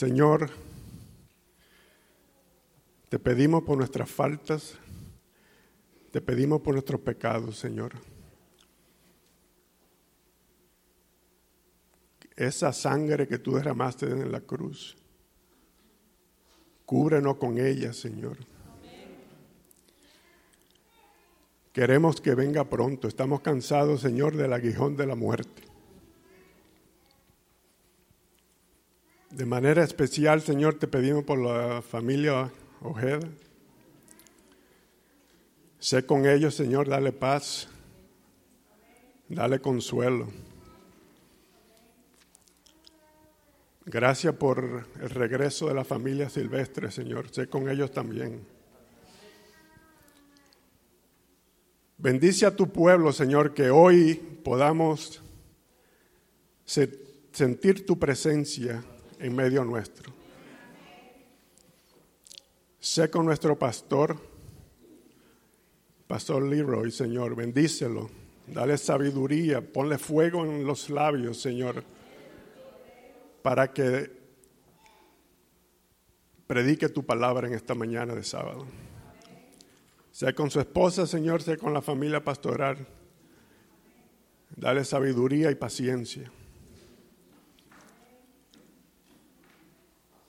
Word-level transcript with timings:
Señor, 0.00 0.48
te 3.10 3.18
pedimos 3.18 3.64
por 3.64 3.76
nuestras 3.76 4.10
faltas, 4.10 4.78
te 6.10 6.22
pedimos 6.22 6.62
por 6.62 6.72
nuestros 6.72 7.02
pecados, 7.02 7.58
Señor. 7.58 7.92
Esa 12.34 12.72
sangre 12.72 13.28
que 13.28 13.38
tú 13.38 13.56
derramaste 13.56 14.06
en 14.06 14.32
la 14.32 14.40
cruz, 14.40 14.96
cúbrenos 16.86 17.36
con 17.36 17.58
ella, 17.58 17.92
Señor. 17.92 18.38
Queremos 21.74 22.22
que 22.22 22.34
venga 22.34 22.64
pronto. 22.64 23.06
Estamos 23.06 23.42
cansados, 23.42 24.00
Señor, 24.00 24.34
del 24.34 24.54
aguijón 24.54 24.96
de 24.96 25.06
la 25.06 25.14
muerte. 25.14 25.69
De 29.30 29.46
manera 29.46 29.84
especial, 29.84 30.42
Señor, 30.42 30.74
te 30.74 30.88
pedimos 30.88 31.22
por 31.22 31.38
la 31.38 31.82
familia 31.82 32.50
Ojeda. 32.82 33.28
Sé 35.78 36.04
con 36.04 36.26
ellos, 36.26 36.56
Señor, 36.56 36.88
dale 36.88 37.12
paz, 37.12 37.68
dale 39.28 39.60
consuelo. 39.60 40.26
Gracias 43.84 44.34
por 44.34 44.88
el 45.00 45.10
regreso 45.10 45.68
de 45.68 45.74
la 45.74 45.84
familia 45.84 46.28
silvestre, 46.28 46.90
Señor. 46.90 47.30
Sé 47.30 47.46
con 47.46 47.68
ellos 47.68 47.92
también. 47.92 48.44
Bendice 51.98 52.46
a 52.46 52.56
tu 52.56 52.68
pueblo, 52.68 53.12
Señor, 53.12 53.54
que 53.54 53.70
hoy 53.70 54.14
podamos 54.42 55.22
sentir 56.64 57.86
tu 57.86 57.96
presencia 57.96 58.82
en 59.20 59.36
medio 59.36 59.64
nuestro. 59.64 60.12
Sé 62.78 63.10
con 63.10 63.26
nuestro 63.26 63.58
pastor, 63.58 64.16
Pastor 66.06 66.42
Leroy, 66.42 66.90
Señor, 66.90 67.36
bendícelo, 67.36 68.10
dale 68.48 68.76
sabiduría, 68.78 69.60
ponle 69.60 69.96
fuego 69.96 70.44
en 70.44 70.66
los 70.66 70.90
labios, 70.90 71.40
Señor, 71.40 71.84
para 73.42 73.72
que 73.72 74.10
predique 76.46 76.88
tu 76.88 77.04
palabra 77.04 77.46
en 77.46 77.54
esta 77.54 77.76
mañana 77.76 78.14
de 78.14 78.24
sábado. 78.24 78.66
Sea 80.10 80.34
con 80.34 80.50
su 80.50 80.58
esposa, 80.58 81.06
Señor, 81.06 81.42
sea 81.42 81.56
con 81.56 81.72
la 81.72 81.80
familia 81.80 82.24
pastoral. 82.24 82.88
Dale 84.56 84.84
sabiduría 84.84 85.50
y 85.50 85.54
paciencia. 85.54 86.32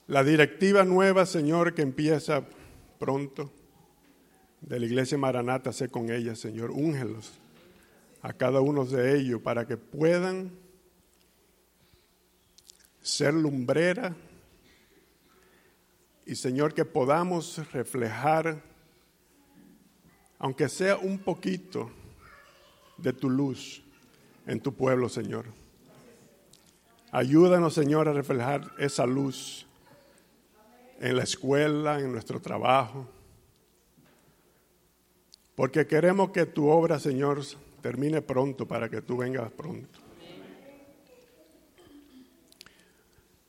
La 0.08 0.24
directiva 0.24 0.84
nueva, 0.84 1.26
Señor, 1.26 1.74
que 1.74 1.82
empieza 1.82 2.44
pronto 2.98 3.52
de 4.60 4.80
la 4.80 4.86
iglesia 4.86 5.16
Maranata, 5.16 5.72
sé 5.72 5.88
con 5.88 6.10
ella, 6.10 6.34
Señor, 6.34 6.70
úngelos 6.72 7.38
a 8.20 8.32
cada 8.32 8.60
uno 8.60 8.84
de 8.84 9.16
ellos 9.16 9.40
para 9.42 9.66
que 9.66 9.76
puedan 9.76 10.50
ser 13.00 13.34
lumbrera 13.34 14.14
y, 16.26 16.34
Señor, 16.36 16.74
que 16.74 16.84
podamos 16.84 17.60
reflejar 17.72 18.62
aunque 20.38 20.68
sea 20.68 20.96
un 20.96 21.18
poquito 21.18 21.88
de 22.96 23.12
tu 23.12 23.30
luz 23.30 23.84
en 24.46 24.60
tu 24.60 24.74
pueblo, 24.74 25.08
Señor. 25.08 25.46
Ayúdanos, 27.12 27.74
Señor, 27.74 28.08
a 28.08 28.12
reflejar 28.12 28.72
esa 28.78 29.06
luz 29.06 29.68
en 31.02 31.16
la 31.16 31.24
escuela, 31.24 31.98
en 31.98 32.12
nuestro 32.12 32.40
trabajo, 32.40 33.08
porque 35.56 35.84
queremos 35.84 36.30
que 36.30 36.46
tu 36.46 36.68
obra, 36.68 37.00
Señor, 37.00 37.42
termine 37.82 38.22
pronto 38.22 38.68
para 38.68 38.88
que 38.88 39.02
tú 39.02 39.16
vengas 39.16 39.50
pronto. 39.50 39.98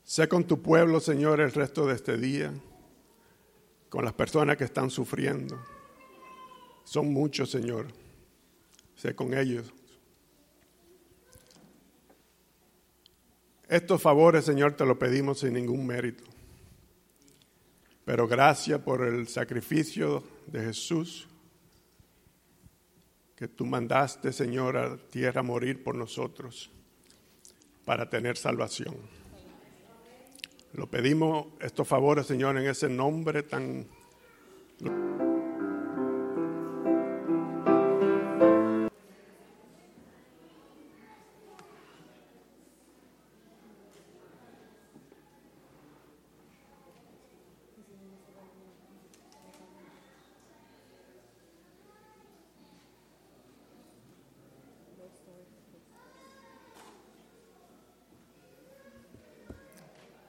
Sé 0.02 0.26
con 0.28 0.44
tu 0.44 0.60
pueblo, 0.60 0.98
Señor, 0.98 1.40
el 1.40 1.52
resto 1.52 1.86
de 1.86 1.94
este 1.94 2.16
día, 2.16 2.52
con 3.88 4.04
las 4.04 4.14
personas 4.14 4.56
que 4.56 4.64
están 4.64 4.90
sufriendo. 4.90 5.56
Son 6.82 7.12
muchos, 7.12 7.52
Señor. 7.52 7.86
Sé 8.96 9.14
con 9.14 9.32
ellos. 9.32 9.72
Estos 13.68 14.02
favores, 14.02 14.44
Señor, 14.44 14.72
te 14.72 14.84
lo 14.84 14.98
pedimos 14.98 15.38
sin 15.38 15.54
ningún 15.54 15.86
mérito. 15.86 16.33
Pero 18.04 18.28
gracias 18.28 18.80
por 18.80 19.02
el 19.02 19.28
sacrificio 19.28 20.22
de 20.46 20.60
Jesús 20.60 21.26
que 23.34 23.48
tú 23.48 23.66
mandaste, 23.66 24.32
Señor, 24.32 24.76
a 24.76 24.96
tierra 24.96 25.42
morir 25.42 25.82
por 25.82 25.94
nosotros 25.94 26.70
para 27.84 28.08
tener 28.08 28.36
salvación. 28.36 28.96
Lo 30.72 30.88
pedimos 30.88 31.46
estos 31.60 31.86
favores, 31.86 32.26
Señor, 32.26 32.56
en 32.58 32.66
ese 32.66 32.88
nombre 32.88 33.42
tan... 33.42 33.86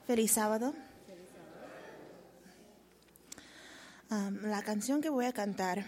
Feliz 0.06 0.30
sábado. 0.30 0.72
La 4.08 4.62
canción 4.62 5.00
que 5.00 5.08
voy 5.08 5.24
a 5.24 5.32
cantar 5.32 5.84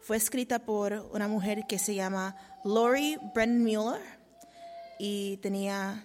fue 0.00 0.16
escrita 0.16 0.58
por 0.58 0.94
una 1.12 1.28
mujer 1.28 1.64
que 1.68 1.78
se 1.78 1.94
llama 1.94 2.34
Lori 2.64 3.16
Brennan 3.32 4.00
y 4.98 5.36
tenía 5.36 6.04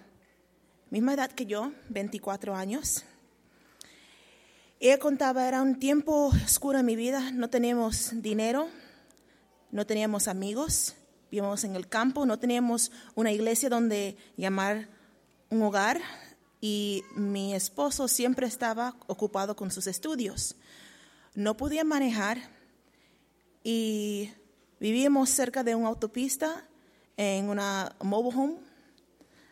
misma 0.90 1.14
edad 1.14 1.32
que 1.32 1.46
yo, 1.46 1.72
24 1.88 2.54
años. 2.54 3.04
Ella 4.78 5.00
contaba, 5.00 5.48
era 5.48 5.62
un 5.62 5.80
tiempo 5.80 6.26
oscuro 6.44 6.78
en 6.78 6.86
mi 6.86 6.94
vida, 6.94 7.32
no 7.32 7.50
teníamos 7.50 8.22
dinero, 8.22 8.68
no 9.72 9.84
teníamos 9.84 10.28
amigos, 10.28 10.94
vivíamos 11.28 11.64
en 11.64 11.74
el 11.74 11.88
campo, 11.88 12.24
no 12.24 12.38
teníamos 12.38 12.92
una 13.16 13.32
iglesia 13.32 13.68
donde 13.68 14.16
llamar 14.36 14.88
un 15.48 15.60
hogar, 15.64 16.00
y 16.60 17.04
mi 17.14 17.54
esposo 17.54 18.06
siempre 18.06 18.46
estaba 18.46 18.94
ocupado 19.06 19.56
con 19.56 19.70
sus 19.70 19.86
estudios. 19.86 20.56
No 21.34 21.56
podía 21.56 21.84
manejar 21.84 22.38
y 23.64 24.30
vivíamos 24.78 25.30
cerca 25.30 25.64
de 25.64 25.74
una 25.74 25.88
autopista 25.88 26.66
en 27.16 27.48
una 27.48 27.94
mobile 28.02 28.36
home, 28.36 28.56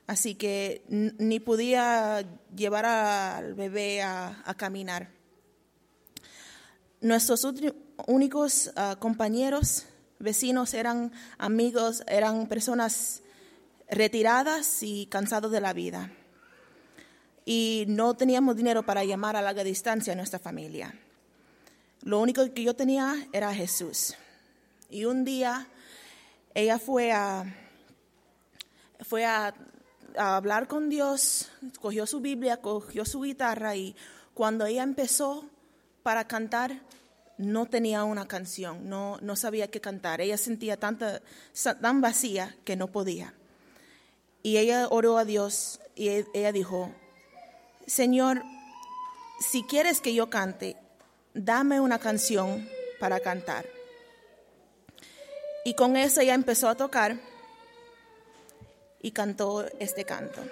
así 0.06 0.34
que 0.34 0.82
ni 0.88 1.40
podía 1.40 2.24
llevar 2.54 2.84
al 2.84 3.54
bebé 3.54 4.02
a, 4.02 4.54
caminar. 4.56 5.10
Nuestros 7.00 7.46
únicos 8.06 8.72
ah, 8.74 8.96
compañeros, 8.98 9.86
vecinos, 10.18 10.74
eran 10.74 11.12
amigos, 11.38 12.02
eran 12.06 12.48
personas 12.48 13.22
retiradas 13.88 14.82
y 14.82 15.06
cansados 15.06 15.52
de 15.52 15.60
la 15.60 15.72
vida 15.72 16.10
y 17.50 17.86
no 17.88 18.12
teníamos 18.12 18.56
dinero 18.56 18.82
para 18.82 19.04
llamar 19.04 19.34
a 19.34 19.40
larga 19.40 19.64
distancia 19.64 20.12
a 20.12 20.16
nuestra 20.16 20.38
familia. 20.38 20.94
Lo 22.02 22.20
único 22.20 22.52
que 22.52 22.62
yo 22.62 22.76
tenía 22.76 23.26
era 23.32 23.54
Jesús. 23.54 24.14
Y 24.90 25.06
un 25.06 25.24
día 25.24 25.66
ella 26.52 26.78
fue 26.78 27.10
a, 27.10 27.46
fue 29.00 29.24
a, 29.24 29.54
hablar 30.14 30.68
con 30.68 30.90
Dios, 30.90 31.48
cogió 31.80 32.06
su 32.06 32.20
Biblia, 32.20 32.58
cogió 32.58 33.06
su 33.06 33.22
guitarra 33.22 33.74
y 33.76 33.96
cuando 34.34 34.66
ella 34.66 34.82
empezó 34.82 35.46
para 36.02 36.28
cantar, 36.28 36.82
no 37.38 37.64
tenía 37.64 38.04
una 38.04 38.28
canción, 38.28 38.90
no, 38.90 39.16
no 39.22 39.36
sabía 39.36 39.70
qué 39.70 39.80
cantar. 39.80 40.20
Ella 40.20 40.36
sentía 40.36 40.76
tanta, 40.76 41.22
tan 41.80 42.02
vacía 42.02 42.54
que 42.66 42.76
no 42.76 42.88
podía. 42.88 43.32
Y 44.42 44.58
ella 44.58 44.86
oró 44.90 45.16
a 45.16 45.24
Dios 45.24 45.80
y 45.94 46.08
ella 46.34 46.52
dijo, 46.52 46.92
Señor, 47.88 48.44
si 49.40 49.62
quieres 49.62 50.02
que 50.02 50.12
yo 50.12 50.28
cante, 50.28 50.76
dame 51.32 51.80
una 51.80 51.98
canción 51.98 52.68
para 53.00 53.18
cantar. 53.18 53.64
Y 55.64 55.72
con 55.72 55.96
eso 55.96 56.20
ella 56.20 56.34
empezó 56.34 56.68
a 56.68 56.74
tocar 56.74 57.18
y 59.00 59.12
cantó 59.12 59.64
este 59.78 60.04
canto. 60.04 60.42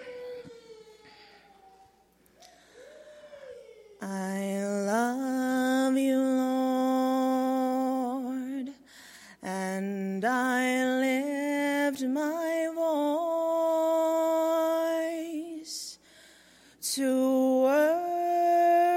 I 4.01 4.63
love 4.87 5.95
you, 5.99 6.19
Lord, 8.07 8.73
and 9.43 10.25
I 10.25 10.85
lift 11.01 12.03
my 12.03 12.69
voice 12.75 13.46
to 16.97 17.63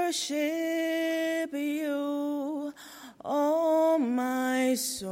worship 0.08 0.32
you, 1.52 2.72
oh 3.22 3.98
my 3.98 4.74
soul, 4.74 5.10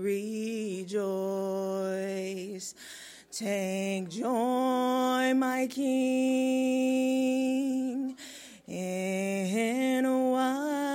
rejoice. 0.00 1.04
Take 3.30 4.08
joy, 4.08 5.34
my 5.34 5.66
King, 5.70 5.86
in 8.66 10.30
what 10.30 10.87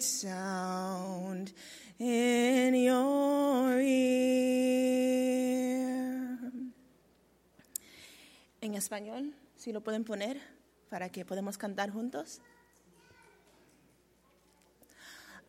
sweet 0.00 0.02
sound 0.02 1.52
in 1.98 2.74
your 2.74 3.78
ear. 3.80 5.00
En 8.60 8.74
español, 8.74 9.32
si 9.56 9.72
lo 9.72 9.80
pueden 9.82 10.04
poner 10.04 10.38
para 10.88 11.08
que 11.10 11.24
podamos 11.24 11.56
cantar 11.58 11.90
juntos. 11.90 12.40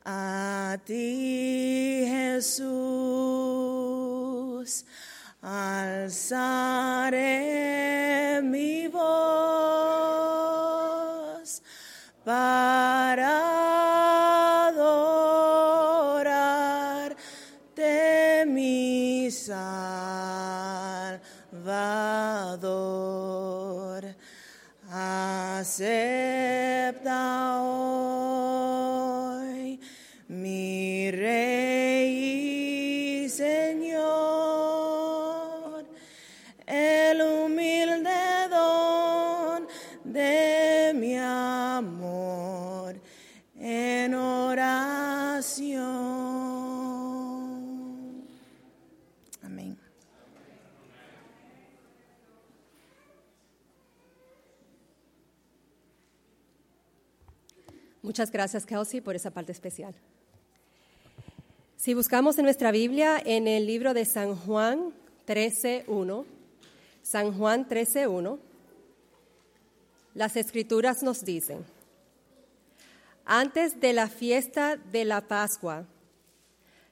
A 0.04 0.78
ti, 0.86 2.04
Jesús, 2.08 2.66
alzaré 5.42 7.22
mi 8.44 8.88
voz 8.88 9.12
para 12.26 13.41
Muchas 58.12 58.30
gracias, 58.30 58.66
Kelsey, 58.66 59.00
por 59.00 59.16
esa 59.16 59.32
parte 59.32 59.54
especial. 59.54 59.96
Si 61.78 61.94
buscamos 61.94 62.38
en 62.38 62.44
nuestra 62.44 62.70
Biblia, 62.70 63.18
en 63.24 63.48
el 63.48 63.66
libro 63.66 63.94
de 63.94 64.04
San 64.04 64.36
Juan 64.36 64.92
13.1, 65.26 66.26
San 67.02 67.32
Juan 67.32 67.70
13.1, 67.70 68.38
las 70.14 70.36
escrituras 70.36 71.04
nos 71.04 71.24
dicen, 71.24 71.64
antes 73.24 73.80
de 73.80 73.94
la 73.94 74.10
fiesta 74.10 74.76
de 74.76 75.06
la 75.06 75.22
Pascua, 75.22 75.86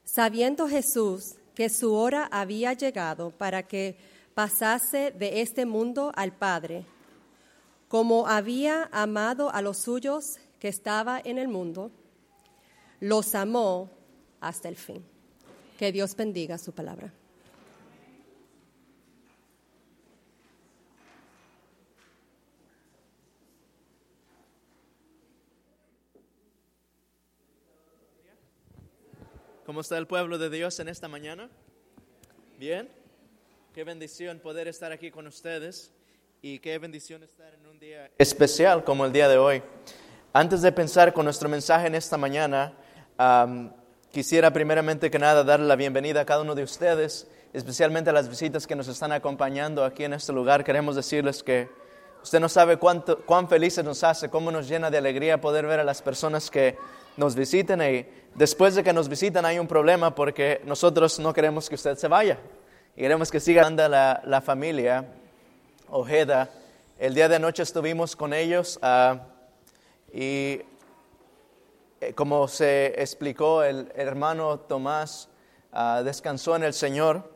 sabiendo 0.05 0.69
Jesús 0.69 1.35
que 1.53 1.67
su 1.67 1.95
hora 1.95 2.29
había 2.31 2.71
llegado 2.71 3.31
para 3.31 3.63
que 3.63 3.97
pasase 4.35 5.11
de 5.11 5.41
este 5.41 5.65
mundo 5.65 6.13
al 6.15 6.31
Padre, 6.31 6.85
como 7.89 8.25
había 8.25 8.87
amado 8.93 9.49
a 9.53 9.61
los 9.61 9.79
suyos 9.79 10.39
que 10.59 10.67
estaba 10.67 11.21
en 11.23 11.37
el 11.37 11.47
mundo, 11.47 11.91
los 12.99 13.33
amó 13.35 13.89
hasta 14.41 14.67
el 14.69 14.75
fin. 14.75 15.03
Que 15.77 15.91
Dios 15.91 16.15
bendiga 16.15 16.57
su 16.57 16.73
palabra. 16.73 17.13
¿Cómo 29.65 29.81
está 29.81 29.99
el 29.99 30.07
pueblo 30.07 30.39
de 30.39 30.49
Dios 30.49 30.79
en 30.79 30.89
esta 30.89 31.07
mañana? 31.07 31.47
¿Bien? 32.57 32.89
Qué 33.71 33.83
bendición 33.83 34.39
poder 34.39 34.67
estar 34.67 34.91
aquí 34.91 35.11
con 35.11 35.27
ustedes 35.27 35.93
y 36.41 36.57
qué 36.57 36.79
bendición 36.79 37.21
estar 37.21 37.53
en 37.53 37.67
un 37.67 37.79
día 37.79 38.09
especial 38.17 38.83
como 38.83 39.05
el 39.05 39.13
día 39.13 39.29
de 39.29 39.37
hoy. 39.37 39.61
Antes 40.31 40.61
de 40.61 40.71
pensar 40.71 41.11
con 41.11 41.25
nuestro 41.25 41.49
mensaje 41.49 41.87
en 41.87 41.95
esta 41.95 42.15
mañana, 42.15 42.71
um, 43.17 43.71
quisiera 44.11 44.53
primeramente 44.53 45.09
que 45.09 45.17
nada 45.17 45.43
darle 45.43 45.65
la 45.65 45.75
bienvenida 45.75 46.21
a 46.21 46.25
cada 46.25 46.43
uno 46.43 46.53
de 46.53 46.61
ustedes, 46.61 47.27
especialmente 47.51 48.11
a 48.11 48.13
las 48.13 48.29
visitas 48.29 48.67
que 48.67 48.75
nos 48.75 48.87
están 48.87 49.11
acompañando 49.11 49.83
aquí 49.83 50.03
en 50.03 50.13
este 50.13 50.31
lugar. 50.31 50.63
Queremos 50.63 50.95
decirles 50.95 51.41
que 51.41 51.67
usted 52.21 52.39
no 52.39 52.47
sabe 52.47 52.77
cuánto, 52.77 53.25
cuán 53.25 53.49
felices 53.49 53.83
nos 53.83 54.03
hace, 54.03 54.29
cómo 54.29 54.51
nos 54.51 54.67
llena 54.67 54.91
de 54.91 54.99
alegría 54.99 55.41
poder 55.41 55.65
ver 55.65 55.79
a 55.79 55.83
las 55.83 56.03
personas 56.03 56.51
que 56.51 56.77
nos 57.17 57.33
visiten 57.33 57.81
y 57.81 58.05
después 58.35 58.75
de 58.75 58.83
que 58.83 58.93
nos 58.93 59.09
visitan 59.09 59.45
hay 59.45 59.57
un 59.57 59.67
problema 59.67 60.13
porque 60.13 60.61
nosotros 60.63 61.17
no 61.17 61.33
queremos 61.33 61.67
que 61.67 61.73
usted 61.73 61.97
se 61.97 62.07
vaya 62.07 62.37
y 62.95 63.01
queremos 63.01 63.31
que 63.31 63.39
siga 63.39 63.65
andando 63.65 63.89
la, 63.89 64.21
la 64.25 64.41
familia 64.41 65.05
Ojeda. 65.89 66.51
El 66.99 67.15
día 67.15 67.27
de 67.27 67.37
anoche 67.37 67.63
estuvimos 67.63 68.15
con 68.15 68.31
ellos 68.31 68.79
uh, 68.83 69.17
y 70.13 70.61
eh, 72.01 72.13
como 72.15 72.47
se 72.47 73.01
explicó, 73.01 73.63
el 73.63 73.91
hermano 73.95 74.59
Tomás 74.59 75.29
uh, 75.73 76.03
descansó 76.03 76.55
en 76.55 76.63
el 76.63 76.73
Señor 76.73 77.29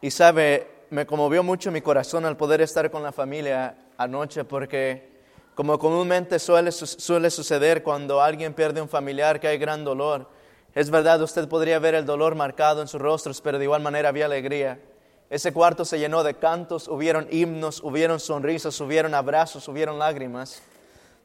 y 0.00 0.10
sabe, 0.10 0.68
me 0.90 1.06
conmovió 1.06 1.42
mucho 1.42 1.70
mi 1.70 1.80
corazón 1.80 2.24
al 2.24 2.36
poder 2.36 2.60
estar 2.60 2.90
con 2.90 3.02
la 3.02 3.12
familia 3.12 3.76
anoche 3.96 4.44
porque 4.44 5.08
como 5.54 5.78
comúnmente 5.78 6.38
suele, 6.38 6.72
suele 6.72 7.30
suceder 7.30 7.82
cuando 7.82 8.20
alguien 8.20 8.54
pierde 8.54 8.80
un 8.80 8.88
familiar 8.88 9.40
que 9.40 9.48
hay 9.48 9.58
gran 9.58 9.84
dolor, 9.84 10.28
es 10.74 10.90
verdad, 10.90 11.20
usted 11.20 11.48
podría 11.48 11.78
ver 11.78 11.94
el 11.94 12.06
dolor 12.06 12.34
marcado 12.36 12.80
en 12.80 12.88
sus 12.88 13.00
rostros, 13.00 13.40
pero 13.40 13.58
de 13.58 13.64
igual 13.64 13.82
manera 13.82 14.08
había 14.08 14.26
alegría. 14.26 14.80
Ese 15.28 15.52
cuarto 15.52 15.84
se 15.84 15.98
llenó 15.98 16.22
de 16.22 16.34
cantos, 16.34 16.88
hubieron 16.88 17.26
himnos, 17.30 17.82
hubieron 17.82 18.20
sonrisas, 18.20 18.80
hubieron 18.80 19.14
abrazos, 19.14 19.66
hubieron 19.68 19.98
lágrimas. 19.98 20.62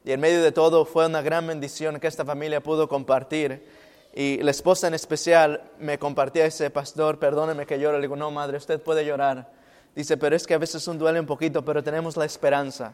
Y 0.05 0.11
en 0.11 0.19
medio 0.19 0.43
de 0.43 0.51
todo 0.51 0.85
fue 0.85 1.07
una 1.07 1.23
gran 1.23 1.47
bendición 1.47 1.99
que 1.99 2.05
esta 2.05 2.23
familia 2.23 2.61
pudo 2.61 2.87
compartir. 2.87 3.67
Y 4.13 4.37
la 4.37 4.51
esposa 4.51 4.87
en 4.87 4.93
especial 4.93 5.63
me 5.79 5.97
compartía 5.97 6.45
ese 6.45 6.69
pastor, 6.69 7.17
perdóneme 7.17 7.65
que 7.65 7.79
llore. 7.79 7.97
Le 7.97 8.03
digo, 8.03 8.15
no, 8.15 8.29
madre, 8.29 8.57
usted 8.57 8.79
puede 8.79 9.03
llorar. 9.03 9.51
Dice, 9.95 10.15
pero 10.15 10.35
es 10.35 10.45
que 10.45 10.53
a 10.53 10.59
veces 10.59 10.87
un 10.87 10.99
duele 10.99 11.19
un 11.19 11.25
poquito, 11.25 11.65
pero 11.65 11.83
tenemos 11.83 12.17
la 12.17 12.25
esperanza. 12.25 12.93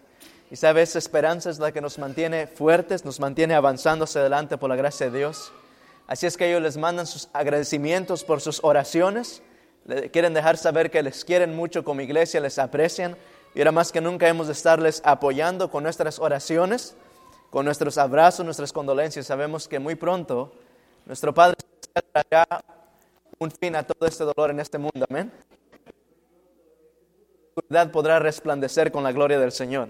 Y 0.49 0.55
sabe, 0.55 0.83
esa 0.83 0.99
esperanza 0.99 1.49
es 1.49 1.59
la 1.59 1.73
que 1.73 1.81
nos 1.81 1.99
mantiene 1.99 2.47
fuertes, 2.47 3.03
nos 3.03 3.19
mantiene 3.19 3.55
avanzando 3.55 4.05
hacia 4.05 4.21
adelante 4.21 4.57
por 4.57 4.69
la 4.69 4.77
gracia 4.77 5.09
de 5.09 5.17
Dios. 5.17 5.51
Así 6.07 6.27
es 6.27 6.37
que 6.37 6.47
ellos 6.47 6.61
les 6.61 6.77
mandan 6.77 7.07
sus 7.07 7.27
agradecimientos 7.33 8.23
por 8.23 8.39
sus 8.39 8.63
oraciones. 8.63 9.41
Le 9.85 10.11
quieren 10.11 10.33
dejar 10.33 10.55
saber 10.55 10.89
que 10.89 11.03
les 11.03 11.25
quieren 11.25 11.55
mucho 11.57 11.83
como 11.83 11.99
iglesia, 11.99 12.39
les 12.39 12.57
aprecian. 12.57 13.17
Y 13.53 13.59
ahora 13.59 13.71
más 13.71 13.91
que 13.91 14.01
nunca 14.01 14.27
hemos 14.27 14.47
de 14.47 14.53
estarles 14.53 15.01
apoyando 15.03 15.69
con 15.69 15.83
nuestras 15.83 16.19
oraciones, 16.19 16.95
con 17.49 17.65
nuestros 17.65 17.97
abrazos, 17.97 18.45
nuestras 18.45 18.71
condolencias. 18.71 19.27
Sabemos 19.27 19.67
que 19.67 19.79
muy 19.79 19.95
pronto 19.95 20.53
nuestro 21.05 21.33
Padre 21.33 21.57
traerá 22.13 22.45
un 23.39 23.51
fin 23.51 23.75
a 23.75 23.83
todo 23.83 24.07
este 24.07 24.23
dolor 24.23 24.51
en 24.51 24.59
este 24.59 24.77
mundo. 24.77 25.05
Amén. 25.09 25.31
La 27.55 27.61
oscuridad 27.61 27.91
podrá 27.91 28.19
resplandecer 28.19 28.91
con 28.91 29.03
la 29.03 29.11
gloria 29.11 29.37
del 29.37 29.51
Señor. 29.51 29.89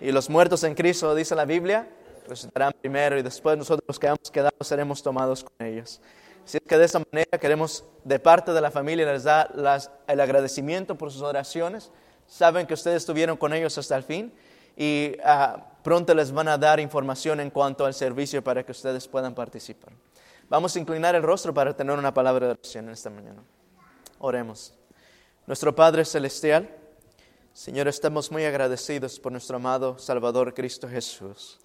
Y 0.00 0.10
los 0.10 0.28
muertos 0.28 0.64
en 0.64 0.74
Cristo, 0.74 1.14
dice 1.14 1.34
la 1.36 1.44
Biblia, 1.44 1.88
resucitarán 2.26 2.72
primero 2.80 3.18
y 3.18 3.22
después 3.22 3.56
nosotros 3.56 3.84
los 3.86 3.98
que 3.98 4.08
hemos 4.08 4.30
quedado 4.32 4.56
seremos 4.60 5.02
tomados 5.02 5.44
con 5.44 5.66
ellos. 5.66 6.00
Así 6.44 6.58
es 6.58 6.62
que 6.66 6.78
de 6.78 6.84
esa 6.84 7.00
manera 7.12 7.38
queremos, 7.38 7.84
de 8.04 8.18
parte 8.18 8.52
de 8.52 8.60
la 8.60 8.70
familia, 8.70 9.12
les 9.12 9.24
las, 9.24 9.90
el 10.06 10.20
agradecimiento 10.20 10.96
por 10.96 11.10
sus 11.10 11.22
oraciones. 11.22 11.90
Saben 12.26 12.66
que 12.66 12.74
ustedes 12.74 12.98
estuvieron 12.98 13.36
con 13.36 13.52
ellos 13.52 13.76
hasta 13.78 13.96
el 13.96 14.02
fin 14.02 14.32
y 14.76 15.16
uh, 15.20 15.60
pronto 15.82 16.14
les 16.14 16.32
van 16.32 16.48
a 16.48 16.58
dar 16.58 16.80
información 16.80 17.40
en 17.40 17.50
cuanto 17.50 17.86
al 17.86 17.94
servicio 17.94 18.42
para 18.42 18.64
que 18.64 18.72
ustedes 18.72 19.08
puedan 19.08 19.34
participar. 19.34 19.92
Vamos 20.48 20.76
a 20.76 20.78
inclinar 20.78 21.14
el 21.14 21.22
rostro 21.22 21.52
para 21.54 21.74
tener 21.74 21.98
una 21.98 22.12
palabra 22.12 22.46
de 22.46 22.52
oración 22.52 22.88
esta 22.90 23.10
mañana. 23.10 23.42
Oremos. 24.18 24.74
Nuestro 25.46 25.74
Padre 25.74 26.04
Celestial, 26.04 26.68
Señor, 27.52 27.88
estamos 27.88 28.30
muy 28.30 28.44
agradecidos 28.44 29.18
por 29.18 29.32
nuestro 29.32 29.56
amado 29.56 29.98
Salvador 29.98 30.54
Cristo 30.54 30.88
Jesús. 30.88 31.58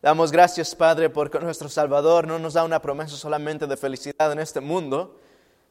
Damos 0.00 0.30
gracias, 0.30 0.74
Padre, 0.74 1.10
porque 1.10 1.38
nuestro 1.40 1.68
Salvador 1.68 2.26
no 2.26 2.38
nos 2.38 2.54
da 2.54 2.64
una 2.64 2.80
promesa 2.80 3.16
solamente 3.16 3.66
de 3.66 3.76
felicidad 3.76 4.30
en 4.32 4.38
este 4.38 4.60
mundo, 4.60 5.20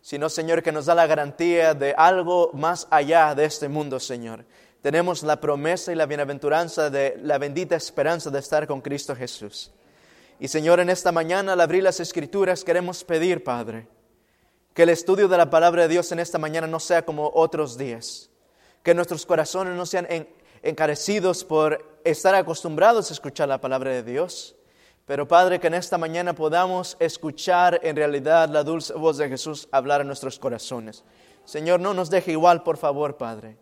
sino, 0.05 0.29
Señor, 0.29 0.61
que 0.61 0.71
nos 0.71 0.85
da 0.85 0.93
la 0.93 1.07
garantía 1.07 1.73
de 1.73 1.95
algo 1.97 2.51
más 2.53 2.87
allá 2.91 3.33
de 3.33 3.43
este 3.43 3.67
mundo, 3.67 3.99
Señor. 3.99 4.45
Tenemos 4.83 5.23
la 5.23 5.41
promesa 5.41 5.91
y 5.91 5.95
la 5.95 6.05
bienaventuranza 6.05 6.91
de 6.91 7.17
la 7.23 7.39
bendita 7.39 7.75
esperanza 7.75 8.29
de 8.29 8.37
estar 8.37 8.67
con 8.67 8.81
Cristo 8.81 9.15
Jesús. 9.15 9.71
Y 10.39 10.47
Señor, 10.47 10.79
en 10.79 10.91
esta 10.91 11.11
mañana 11.11 11.53
al 11.53 11.61
abrir 11.61 11.81
las 11.81 11.99
escrituras 11.99 12.63
queremos 12.63 13.03
pedir, 13.03 13.43
Padre, 13.43 13.87
que 14.75 14.83
el 14.83 14.89
estudio 14.89 15.27
de 15.27 15.37
la 15.37 15.49
palabra 15.49 15.81
de 15.81 15.87
Dios 15.87 16.11
en 16.11 16.19
esta 16.19 16.37
mañana 16.37 16.67
no 16.67 16.79
sea 16.79 17.03
como 17.03 17.31
otros 17.33 17.75
días, 17.75 18.29
que 18.83 18.93
nuestros 18.93 19.25
corazones 19.25 19.73
no 19.73 19.87
sean 19.87 20.07
encarecidos 20.61 21.43
por 21.43 21.99
estar 22.03 22.35
acostumbrados 22.35 23.09
a 23.09 23.13
escuchar 23.15 23.49
la 23.49 23.59
palabra 23.59 23.89
de 23.89 24.03
Dios, 24.03 24.54
pero 25.05 25.27
Padre, 25.27 25.59
que 25.59 25.67
en 25.67 25.75
esta 25.75 25.97
mañana 25.97 26.33
podamos 26.33 26.97
escuchar 26.99 27.79
en 27.83 27.95
realidad 27.95 28.49
la 28.49 28.63
dulce 28.63 28.93
voz 28.93 29.17
de 29.17 29.29
Jesús 29.29 29.67
hablar 29.71 30.01
a 30.01 30.03
nuestros 30.03 30.39
corazones. 30.39 31.03
Señor, 31.43 31.79
no 31.79 31.93
nos 31.93 32.09
deje 32.09 32.31
igual, 32.31 32.63
por 32.63 32.77
favor, 32.77 33.17
Padre. 33.17 33.57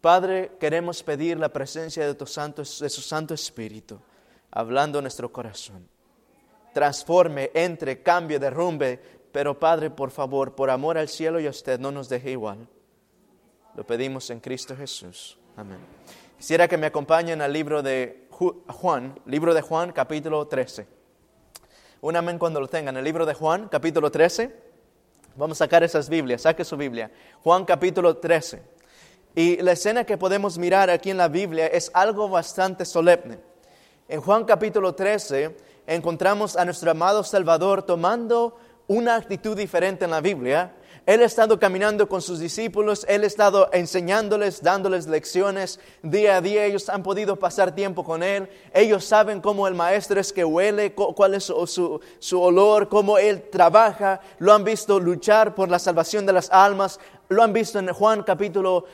Padre, 0.00 0.52
queremos 0.60 1.02
pedir 1.02 1.36
la 1.38 1.48
presencia 1.48 2.06
de, 2.06 2.14
tu 2.14 2.26
santo, 2.26 2.62
de 2.62 2.88
su 2.88 3.00
Santo 3.00 3.34
Espíritu 3.34 4.00
hablando 4.52 4.98
en 4.98 5.04
nuestro 5.04 5.32
corazón. 5.32 5.88
Transforme, 6.72 7.50
entre, 7.52 8.02
cambie, 8.02 8.38
derrumbe, 8.38 9.00
pero 9.32 9.58
Padre, 9.58 9.90
por 9.90 10.10
favor, 10.10 10.54
por 10.54 10.70
amor 10.70 10.96
al 10.96 11.08
cielo 11.08 11.40
y 11.40 11.46
a 11.46 11.50
usted, 11.50 11.78
no 11.78 11.90
nos 11.90 12.08
deje 12.08 12.30
igual. 12.30 12.66
Lo 13.74 13.84
pedimos 13.84 14.30
en 14.30 14.40
Cristo 14.40 14.74
Jesús. 14.76 15.38
Amén. 15.56 15.78
Quisiera 16.36 16.68
que 16.68 16.76
me 16.76 16.86
acompañen 16.86 17.40
al 17.40 17.50
libro 17.50 17.82
de 17.82 18.28
Juan, 18.30 19.18
libro 19.24 19.54
de 19.54 19.62
Juan, 19.62 19.90
capítulo 19.92 20.46
13. 20.46 20.86
Un 22.02 22.14
amén 22.14 22.38
cuando 22.38 22.60
lo 22.60 22.68
tengan. 22.68 22.94
El 22.98 23.04
libro 23.04 23.24
de 23.24 23.32
Juan, 23.32 23.68
capítulo 23.68 24.10
13. 24.10 24.54
Vamos 25.36 25.58
a 25.58 25.64
sacar 25.64 25.82
esas 25.82 26.10
Biblias, 26.10 26.42
saque 26.42 26.62
su 26.62 26.76
Biblia. 26.76 27.10
Juan, 27.42 27.64
capítulo 27.64 28.18
13. 28.18 28.62
Y 29.34 29.56
la 29.62 29.72
escena 29.72 30.04
que 30.04 30.18
podemos 30.18 30.58
mirar 30.58 30.90
aquí 30.90 31.10
en 31.10 31.16
la 31.16 31.28
Biblia 31.28 31.68
es 31.68 31.90
algo 31.94 32.28
bastante 32.28 32.84
solemne. 32.84 33.38
En 34.06 34.20
Juan 34.20 34.44
capítulo 34.44 34.94
13 34.94 35.56
encontramos 35.86 36.54
a 36.56 36.66
nuestro 36.66 36.90
amado 36.90 37.24
Salvador 37.24 37.82
tomando 37.82 38.58
una 38.88 39.16
actitud 39.16 39.56
diferente 39.56 40.04
en 40.04 40.10
la 40.10 40.20
Biblia. 40.20 40.74
Él 41.06 41.22
ha 41.22 41.24
estado 41.24 41.60
caminando 41.60 42.08
con 42.08 42.20
sus 42.20 42.40
discípulos, 42.40 43.06
Él 43.08 43.22
ha 43.22 43.26
estado 43.26 43.70
enseñándoles, 43.72 44.60
dándoles 44.60 45.06
lecciones 45.06 45.78
día 46.02 46.36
a 46.36 46.40
día. 46.40 46.64
Ellos 46.64 46.88
han 46.88 47.04
podido 47.04 47.36
pasar 47.36 47.76
tiempo 47.76 48.02
con 48.02 48.24
Él. 48.24 48.48
Ellos 48.74 49.04
saben 49.04 49.40
cómo 49.40 49.68
el 49.68 49.74
Maestro 49.74 50.18
es 50.18 50.32
que 50.32 50.44
huele, 50.44 50.94
cuál 50.94 51.34
es 51.34 51.44
su, 51.44 52.00
su 52.18 52.42
olor, 52.42 52.88
cómo 52.88 53.18
Él 53.18 53.44
trabaja. 53.52 54.20
Lo 54.38 54.52
han 54.52 54.64
visto 54.64 54.98
luchar 54.98 55.54
por 55.54 55.68
la 55.68 55.78
salvación 55.78 56.26
de 56.26 56.32
las 56.32 56.50
almas 56.50 56.98
lo 57.28 57.42
han 57.42 57.52
visto 57.52 57.78
en 57.78 57.92
Juan 57.92 58.22
capítulo 58.22 58.84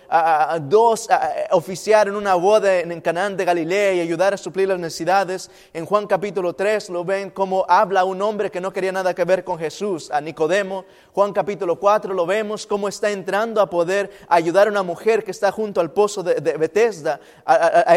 2, 0.60 1.08
oficiar 1.50 2.08
en 2.08 2.16
una 2.16 2.34
boda 2.34 2.80
en 2.80 3.00
Canaán 3.00 3.36
de 3.36 3.44
Galilea 3.44 3.94
y 3.94 4.00
ayudar 4.00 4.34
a 4.34 4.36
suplir 4.36 4.68
las 4.68 4.78
necesidades. 4.78 5.50
En 5.74 5.84
Juan 5.84 6.06
capítulo 6.06 6.54
3 6.54 6.90
lo 6.90 7.04
ven 7.04 7.30
como 7.30 7.66
habla 7.68 8.04
un 8.04 8.22
hombre 8.22 8.50
que 8.50 8.60
no 8.60 8.72
quería 8.72 8.92
nada 8.92 9.14
que 9.14 9.24
ver 9.24 9.44
con 9.44 9.58
Jesús, 9.58 10.10
a 10.10 10.20
Nicodemo. 10.20 10.84
Juan 11.12 11.32
capítulo 11.32 11.78
4 11.78 12.14
lo 12.14 12.24
vemos 12.24 12.66
como 12.66 12.88
está 12.88 13.10
entrando 13.10 13.60
a 13.60 13.68
poder 13.68 14.10
ayudar 14.28 14.68
a 14.68 14.70
una 14.70 14.82
mujer 14.82 15.24
que 15.24 15.30
está 15.30 15.52
junto 15.52 15.80
al 15.80 15.90
pozo 15.92 16.22
de, 16.22 16.40
Bethesda, 16.56 17.20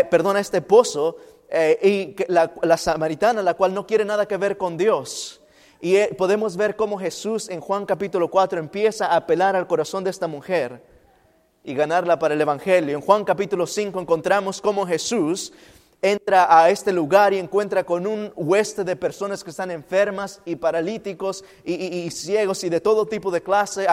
perdón, 0.10 0.38
a 0.38 0.40
este 0.40 0.62
pozo, 0.62 1.18
eh, 1.48 2.16
y 2.18 2.24
la 2.28 2.78
samaritana, 2.78 3.42
la 3.42 3.54
cual 3.54 3.74
no 3.74 3.86
quiere 3.86 4.04
nada 4.04 4.28
que 4.28 4.36
ver 4.36 4.58
con 4.58 4.76
Dios. 4.76 5.42
Y 5.86 5.98
eh, 5.98 6.16
podemos 6.18 6.58
ver 6.58 6.76
cómo 6.76 6.98
Jesús 6.98 7.48
en 7.48 7.62
Juan 7.62 7.86
capítulo 7.86 8.28
4 8.32 8.58
empieza 8.58 9.06
a 9.06 9.18
apelar 9.18 9.56
al 9.56 9.68
corazón 9.68 10.04
de 10.04 10.10
esta 10.10 10.26
mujer 10.26 10.82
y 11.64 11.76
ganarla 11.76 12.18
para 12.18 12.34
el 12.34 12.42
Evangelio. 12.42 12.96
En 12.96 13.02
Juan 13.04 13.24
capítulo 13.24 13.68
5 13.68 14.02
encontramos 14.02 14.62
cómo 14.62 14.88
Jesús 14.88 15.54
entra 16.02 16.48
a 16.50 16.72
este 16.72 16.92
lugar 16.92 17.36
y 17.36 17.38
encuentra 17.38 17.84
con 17.84 18.08
un 18.08 18.34
hueste 18.36 18.84
de 18.84 18.96
personas 18.96 19.44
que 19.44 19.52
están 19.52 19.70
enfermas 19.70 20.42
y 20.44 20.56
paralíticos 20.56 21.46
y, 21.64 22.10
ciegos 22.10 22.64
y 22.64 22.70
de 22.70 22.82
todo 22.82 23.06
tipo 23.06 23.30
de 23.30 23.44
clase, 23.44 23.86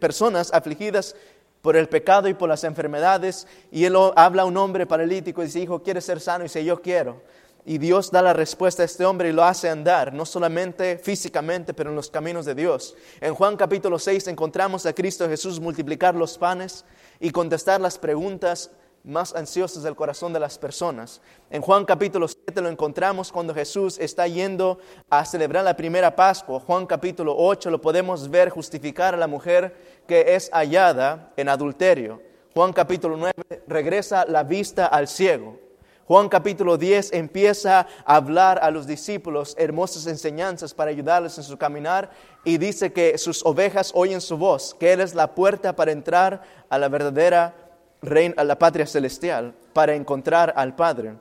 personas 0.00 0.52
afligidas 0.52 1.14
por 1.62 1.76
el 1.76 1.88
pecado 1.88 2.26
y 2.26 2.34
por 2.34 2.48
las 2.48 2.64
enfermedades. 2.64 3.46
Y 3.70 3.84
él 3.84 3.94
habla 4.16 4.42
a 4.42 4.46
un 4.46 4.56
hombre 4.56 4.84
paralítico 4.84 5.42
y 5.42 5.46
dice, 5.46 5.60
hijo, 5.60 5.80
¿quieres 5.80 6.04
ser 6.04 6.18
sano? 6.18 6.42
Y 6.42 6.48
dice, 6.48 6.64
yo 6.64 6.82
quiero. 6.82 7.22
Y 7.64 7.78
Dios 7.78 8.10
da 8.10 8.22
la 8.22 8.32
respuesta 8.32 8.82
a 8.82 8.86
este 8.86 9.04
hombre 9.04 9.28
y 9.28 9.32
lo 9.32 9.44
hace 9.44 9.68
andar, 9.68 10.12
no 10.12 10.24
solamente 10.24 10.98
físicamente, 10.98 11.74
pero 11.74 11.90
en 11.90 11.96
los 11.96 12.10
caminos 12.10 12.46
de 12.46 12.54
Dios. 12.54 12.96
En 13.20 13.34
Juan 13.34 13.56
capítulo 13.56 13.98
6 13.98 14.28
encontramos 14.28 14.86
a 14.86 14.94
Cristo 14.94 15.28
Jesús 15.28 15.60
multiplicar 15.60 16.14
los 16.14 16.38
panes 16.38 16.84
y 17.20 17.30
contestar 17.30 17.80
las 17.80 17.98
preguntas 17.98 18.70
más 19.04 19.34
ansiosas 19.34 19.82
del 19.82 19.96
corazón 19.96 20.32
de 20.32 20.40
las 20.40 20.58
personas. 20.58 21.20
En 21.50 21.62
Juan 21.62 21.84
capítulo 21.84 22.28
7 22.28 22.60
lo 22.60 22.68
encontramos 22.68 23.32
cuando 23.32 23.54
Jesús 23.54 23.98
está 23.98 24.26
yendo 24.26 24.78
a 25.08 25.24
celebrar 25.24 25.64
la 25.64 25.76
primera 25.76 26.14
Pascua. 26.14 26.60
Juan 26.60 26.86
capítulo 26.86 27.34
8 27.36 27.70
lo 27.70 27.80
podemos 27.80 28.30
ver 28.30 28.50
justificar 28.50 29.14
a 29.14 29.18
la 29.18 29.26
mujer 29.26 30.02
que 30.06 30.34
es 30.34 30.50
hallada 30.52 31.32
en 31.36 31.48
adulterio. 31.48 32.22
Juan 32.54 32.72
capítulo 32.72 33.16
9 33.16 33.64
regresa 33.66 34.24
la 34.26 34.42
vista 34.42 34.86
al 34.86 35.08
ciego. 35.08 35.69
Juan 36.10 36.28
capítulo 36.28 36.76
10 36.76 37.12
empieza 37.12 37.86
a 38.04 38.16
hablar 38.16 38.58
a 38.64 38.72
los 38.72 38.84
discípulos 38.84 39.54
hermosas 39.56 40.08
enseñanzas 40.08 40.74
para 40.74 40.90
ayudarles 40.90 41.38
en 41.38 41.44
su 41.44 41.56
caminar 41.56 42.10
y 42.42 42.58
dice 42.58 42.92
que 42.92 43.16
sus 43.16 43.46
ovejas 43.46 43.92
oyen 43.94 44.20
su 44.20 44.36
voz, 44.36 44.74
que 44.74 44.92
Él 44.92 45.02
es 45.02 45.14
la 45.14 45.36
puerta 45.36 45.76
para 45.76 45.92
entrar 45.92 46.42
a 46.68 46.78
la 46.78 46.88
verdadera 46.88 47.54
reina, 48.02 48.34
a 48.38 48.42
la 48.42 48.58
patria 48.58 48.88
celestial, 48.88 49.54
para 49.72 49.94
encontrar 49.94 50.52
al 50.56 50.74
Padre. 50.74 51.14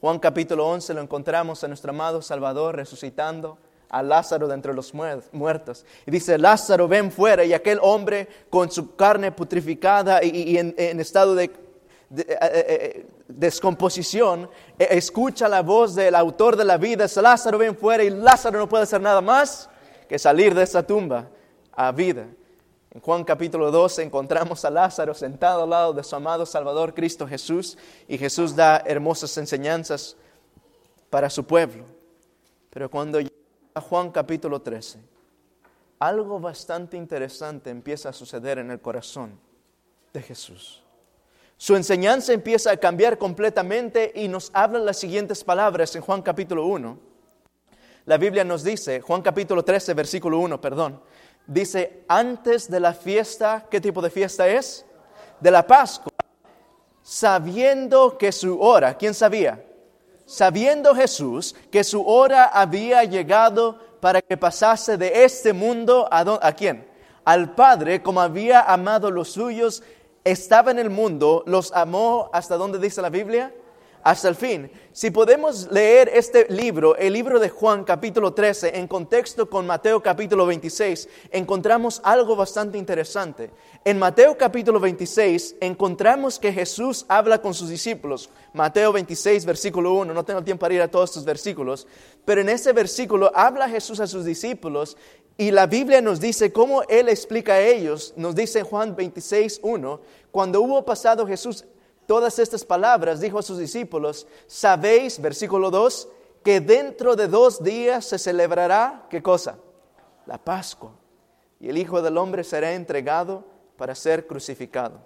Juan 0.00 0.18
capítulo 0.18 0.66
11 0.66 0.92
lo 0.92 1.00
encontramos 1.00 1.62
a 1.62 1.68
nuestro 1.68 1.90
amado 1.90 2.22
Salvador 2.22 2.74
resucitando 2.74 3.56
a 3.88 4.02
Lázaro 4.02 4.48
de 4.48 4.54
entre 4.54 4.74
los 4.74 4.92
muertos. 4.94 5.84
Y 6.06 6.10
dice, 6.10 6.38
Lázaro, 6.38 6.88
ven 6.88 7.12
fuera. 7.12 7.44
Y 7.44 7.52
aquel 7.52 7.78
hombre 7.80 8.26
con 8.50 8.68
su 8.68 8.96
carne 8.96 9.30
putrificada 9.30 10.24
y, 10.24 10.58
en, 10.58 10.74
estado 10.98 11.36
de 11.36 11.52
descomposición, 13.28 14.48
escucha 14.78 15.48
la 15.48 15.62
voz 15.62 15.94
del 15.94 16.14
autor 16.14 16.56
de 16.56 16.64
la 16.64 16.76
vida, 16.76 17.06
Lázaro 17.20 17.58
ven 17.58 17.76
fuera 17.76 18.04
y 18.04 18.10
Lázaro 18.10 18.58
no 18.58 18.68
puede 18.68 18.84
hacer 18.84 19.00
nada 19.00 19.20
más 19.20 19.68
que 20.08 20.18
salir 20.18 20.54
de 20.54 20.62
esa 20.62 20.86
tumba 20.86 21.28
a 21.72 21.90
vida. 21.92 22.26
En 22.90 23.00
Juan 23.00 23.24
capítulo 23.24 23.70
12 23.70 24.04
encontramos 24.04 24.64
a 24.64 24.70
Lázaro 24.70 25.12
sentado 25.12 25.64
al 25.64 25.70
lado 25.70 25.92
de 25.92 26.02
su 26.02 26.16
amado 26.16 26.46
Salvador 26.46 26.94
Cristo 26.94 27.26
Jesús 27.26 27.76
y 28.08 28.16
Jesús 28.16 28.56
da 28.56 28.78
hermosas 28.86 29.36
enseñanzas 29.36 30.16
para 31.10 31.28
su 31.28 31.44
pueblo. 31.44 31.84
Pero 32.70 32.90
cuando 32.90 33.20
llega 33.20 33.34
a 33.74 33.82
Juan 33.82 34.10
capítulo 34.10 34.62
13, 34.62 35.00
algo 35.98 36.40
bastante 36.40 36.96
interesante 36.96 37.68
empieza 37.68 38.08
a 38.08 38.12
suceder 38.14 38.58
en 38.58 38.70
el 38.70 38.80
corazón 38.80 39.38
de 40.12 40.22
Jesús. 40.22 40.85
Su 41.58 41.74
enseñanza 41.74 42.34
empieza 42.34 42.70
a 42.70 42.76
cambiar 42.76 43.16
completamente 43.16 44.12
y 44.14 44.28
nos 44.28 44.50
habla 44.52 44.78
las 44.78 44.98
siguientes 44.98 45.42
palabras 45.42 45.96
en 45.96 46.02
Juan 46.02 46.20
capítulo 46.20 46.66
1. 46.66 46.98
La 48.04 48.18
Biblia 48.18 48.44
nos 48.44 48.62
dice, 48.62 49.00
Juan 49.00 49.22
capítulo 49.22 49.64
13, 49.64 49.94
versículo 49.94 50.38
1, 50.38 50.60
perdón, 50.60 51.00
dice, 51.46 52.04
antes 52.08 52.70
de 52.70 52.78
la 52.78 52.92
fiesta, 52.92 53.66
¿qué 53.70 53.80
tipo 53.80 54.02
de 54.02 54.10
fiesta 54.10 54.46
es? 54.46 54.84
De 55.40 55.50
la 55.50 55.66
Pascua, 55.66 56.12
sabiendo 57.02 58.18
que 58.18 58.32
su 58.32 58.60
hora, 58.60 58.98
¿quién 58.98 59.14
sabía? 59.14 59.64
Sabiendo 60.26 60.94
Jesús 60.94 61.56
que 61.70 61.84
su 61.84 62.06
hora 62.06 62.44
había 62.44 63.02
llegado 63.04 63.78
para 64.00 64.20
que 64.20 64.36
pasase 64.36 64.98
de 64.98 65.24
este 65.24 65.54
mundo 65.54 66.06
a, 66.10 66.20
¿a 66.46 66.52
quién? 66.52 66.86
Al 67.24 67.54
Padre, 67.54 68.02
como 68.02 68.20
había 68.20 68.60
amado 68.60 69.10
los 69.10 69.30
suyos 69.32 69.82
estaba 70.26 70.72
en 70.72 70.80
el 70.80 70.90
mundo, 70.90 71.44
los 71.46 71.72
amó 71.72 72.30
hasta 72.32 72.56
donde 72.56 72.80
dice 72.80 73.00
la 73.00 73.10
Biblia, 73.10 73.54
hasta 74.02 74.28
el 74.28 74.34
fin. 74.34 74.70
Si 74.92 75.10
podemos 75.10 75.70
leer 75.70 76.10
este 76.12 76.46
libro, 76.48 76.96
el 76.96 77.12
libro 77.12 77.38
de 77.38 77.48
Juan 77.48 77.84
capítulo 77.84 78.34
13, 78.34 78.76
en 78.76 78.88
contexto 78.88 79.48
con 79.48 79.66
Mateo 79.66 80.02
capítulo 80.02 80.44
26, 80.46 81.08
encontramos 81.30 82.00
algo 82.02 82.34
bastante 82.34 82.76
interesante. 82.76 83.50
En 83.84 84.00
Mateo 84.00 84.36
capítulo 84.36 84.80
26 84.80 85.56
encontramos 85.60 86.40
que 86.40 86.52
Jesús 86.52 87.04
habla 87.08 87.40
con 87.40 87.54
sus 87.54 87.68
discípulos. 87.68 88.28
Mateo 88.52 88.92
26, 88.92 89.44
versículo 89.44 89.92
1, 89.94 90.12
no 90.12 90.24
tengo 90.24 90.42
tiempo 90.42 90.62
para 90.62 90.74
ir 90.74 90.82
a 90.82 90.90
todos 90.90 91.10
estos 91.10 91.24
versículos, 91.24 91.86
pero 92.24 92.40
en 92.40 92.48
ese 92.48 92.72
versículo 92.72 93.30
habla 93.32 93.68
Jesús 93.68 94.00
a 94.00 94.08
sus 94.08 94.24
discípulos 94.24 94.96
y 95.38 95.50
la 95.50 95.66
Biblia 95.66 96.00
nos 96.00 96.18
dice 96.18 96.52
cómo 96.52 96.82
Él 96.84 97.08
explica 97.08 97.54
a 97.54 97.60
ellos, 97.60 98.14
nos 98.16 98.34
dice 98.34 98.60
en 98.60 98.64
Juan 98.64 98.96
26, 98.96 99.60
1, 99.62 100.00
cuando 100.30 100.62
hubo 100.62 100.84
pasado 100.84 101.26
Jesús 101.26 101.66
todas 102.06 102.38
estas 102.38 102.64
palabras, 102.64 103.20
dijo 103.20 103.38
a 103.38 103.42
sus 103.42 103.58
discípulos, 103.58 104.26
sabéis, 104.46 105.20
versículo 105.20 105.70
2, 105.70 106.08
que 106.42 106.60
dentro 106.60 107.16
de 107.16 107.26
dos 107.28 107.62
días 107.62 108.04
se 108.06 108.18
celebrará, 108.18 109.06
¿qué 109.10 109.22
cosa? 109.22 109.58
La 110.24 110.38
Pascua. 110.38 110.92
Y 111.60 111.68
el 111.68 111.76
Hijo 111.76 112.00
del 112.00 112.16
Hombre 112.16 112.44
será 112.44 112.72
entregado 112.72 113.44
para 113.76 113.94
ser 113.94 114.26
crucificado. 114.26 115.00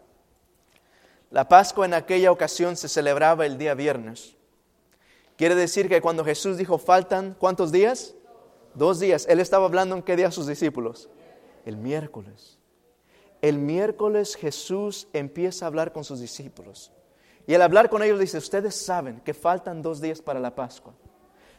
La 1.31 1.49
Pascua 1.49 1.87
en 1.87 1.95
aquella 1.95 2.31
ocasión 2.31 2.77
se 2.77 2.89
celebraba 2.89 3.47
el 3.47 3.57
día 3.59 3.75
viernes. 3.75 4.37
Quiere 5.37 5.55
decir 5.55 5.89
que 5.89 6.01
cuando 6.01 6.25
Jesús 6.25 6.57
dijo, 6.57 6.77
faltan, 6.77 7.35
¿cuántos 7.39 7.73
días? 7.73 8.15
Dos 8.75 9.01
días. 9.01 9.27
Él 9.29 9.41
estaba 9.41 9.67
hablando 9.67 9.97
en 9.97 10.03
qué 10.03 10.17
día 10.17 10.29
a 10.29 10.33
sus 10.33 10.47
discípulos? 10.47 11.09
El 11.65 11.77
miércoles 11.77 12.61
el 13.43 13.59
miércoles 13.59 14.37
Jesús 14.37 15.09
empieza 15.13 15.65
a 15.65 15.69
hablar 15.69 15.93
con 15.93 16.05
sus 16.05 16.21
discípulos. 16.21 16.93
Y 17.47 17.55
al 17.55 17.63
hablar 17.63 17.89
con 17.89 18.03
ellos 18.03 18.21
dice, 18.21 18.39
ustedes 18.39 18.75
saben 18.75 19.21
que 19.21 19.35
faltan 19.35 19.83
dos 19.83 20.01
días 20.01 20.21
para 20.21 20.41
la 20.41 20.55
Pascua. 20.55 20.93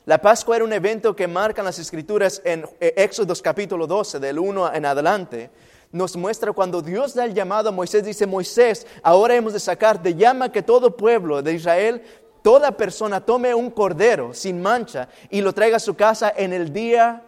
La 0.06 0.22
Pascua 0.22 0.56
era 0.56 0.66
un 0.66 0.74
evento 0.74 1.16
que 1.16 1.28
marcan 1.28 1.66
las 1.66 1.80
escrituras 1.80 2.42
en 2.46 2.66
eh, 2.80 2.94
Éxodos 2.98 3.42
capítulo 3.42 3.88
12, 3.88 4.20
del 4.20 4.40
1 4.40 4.74
en 4.74 4.86
adelante. 4.86 5.50
Nos 5.92 6.16
muestra 6.16 6.54
cuando 6.54 6.82
Dios 6.82 7.14
da 7.14 7.26
el 7.26 7.34
llamado 7.34 7.70
a 7.70 7.72
Moisés, 7.72 8.04
dice, 8.04 8.26
Moisés, 8.26 8.88
ahora 9.04 9.36
hemos 9.36 9.54
de 9.54 9.60
sacar 9.60 10.02
de 10.02 10.16
llama 10.16 10.52
que 10.52 10.62
todo 10.62 10.96
pueblo 10.96 11.42
de 11.42 11.54
Israel, 11.54 12.04
toda 12.42 12.72
persona 12.78 13.26
tome 13.26 13.54
un 13.54 13.70
cordero 13.70 14.34
sin 14.34 14.62
mancha 14.62 15.10
y 15.30 15.42
lo 15.42 15.54
traiga 15.54 15.78
a 15.78 15.80
su 15.80 15.96
casa 15.96 16.34
en 16.36 16.54
el 16.54 16.74
día 16.74 17.24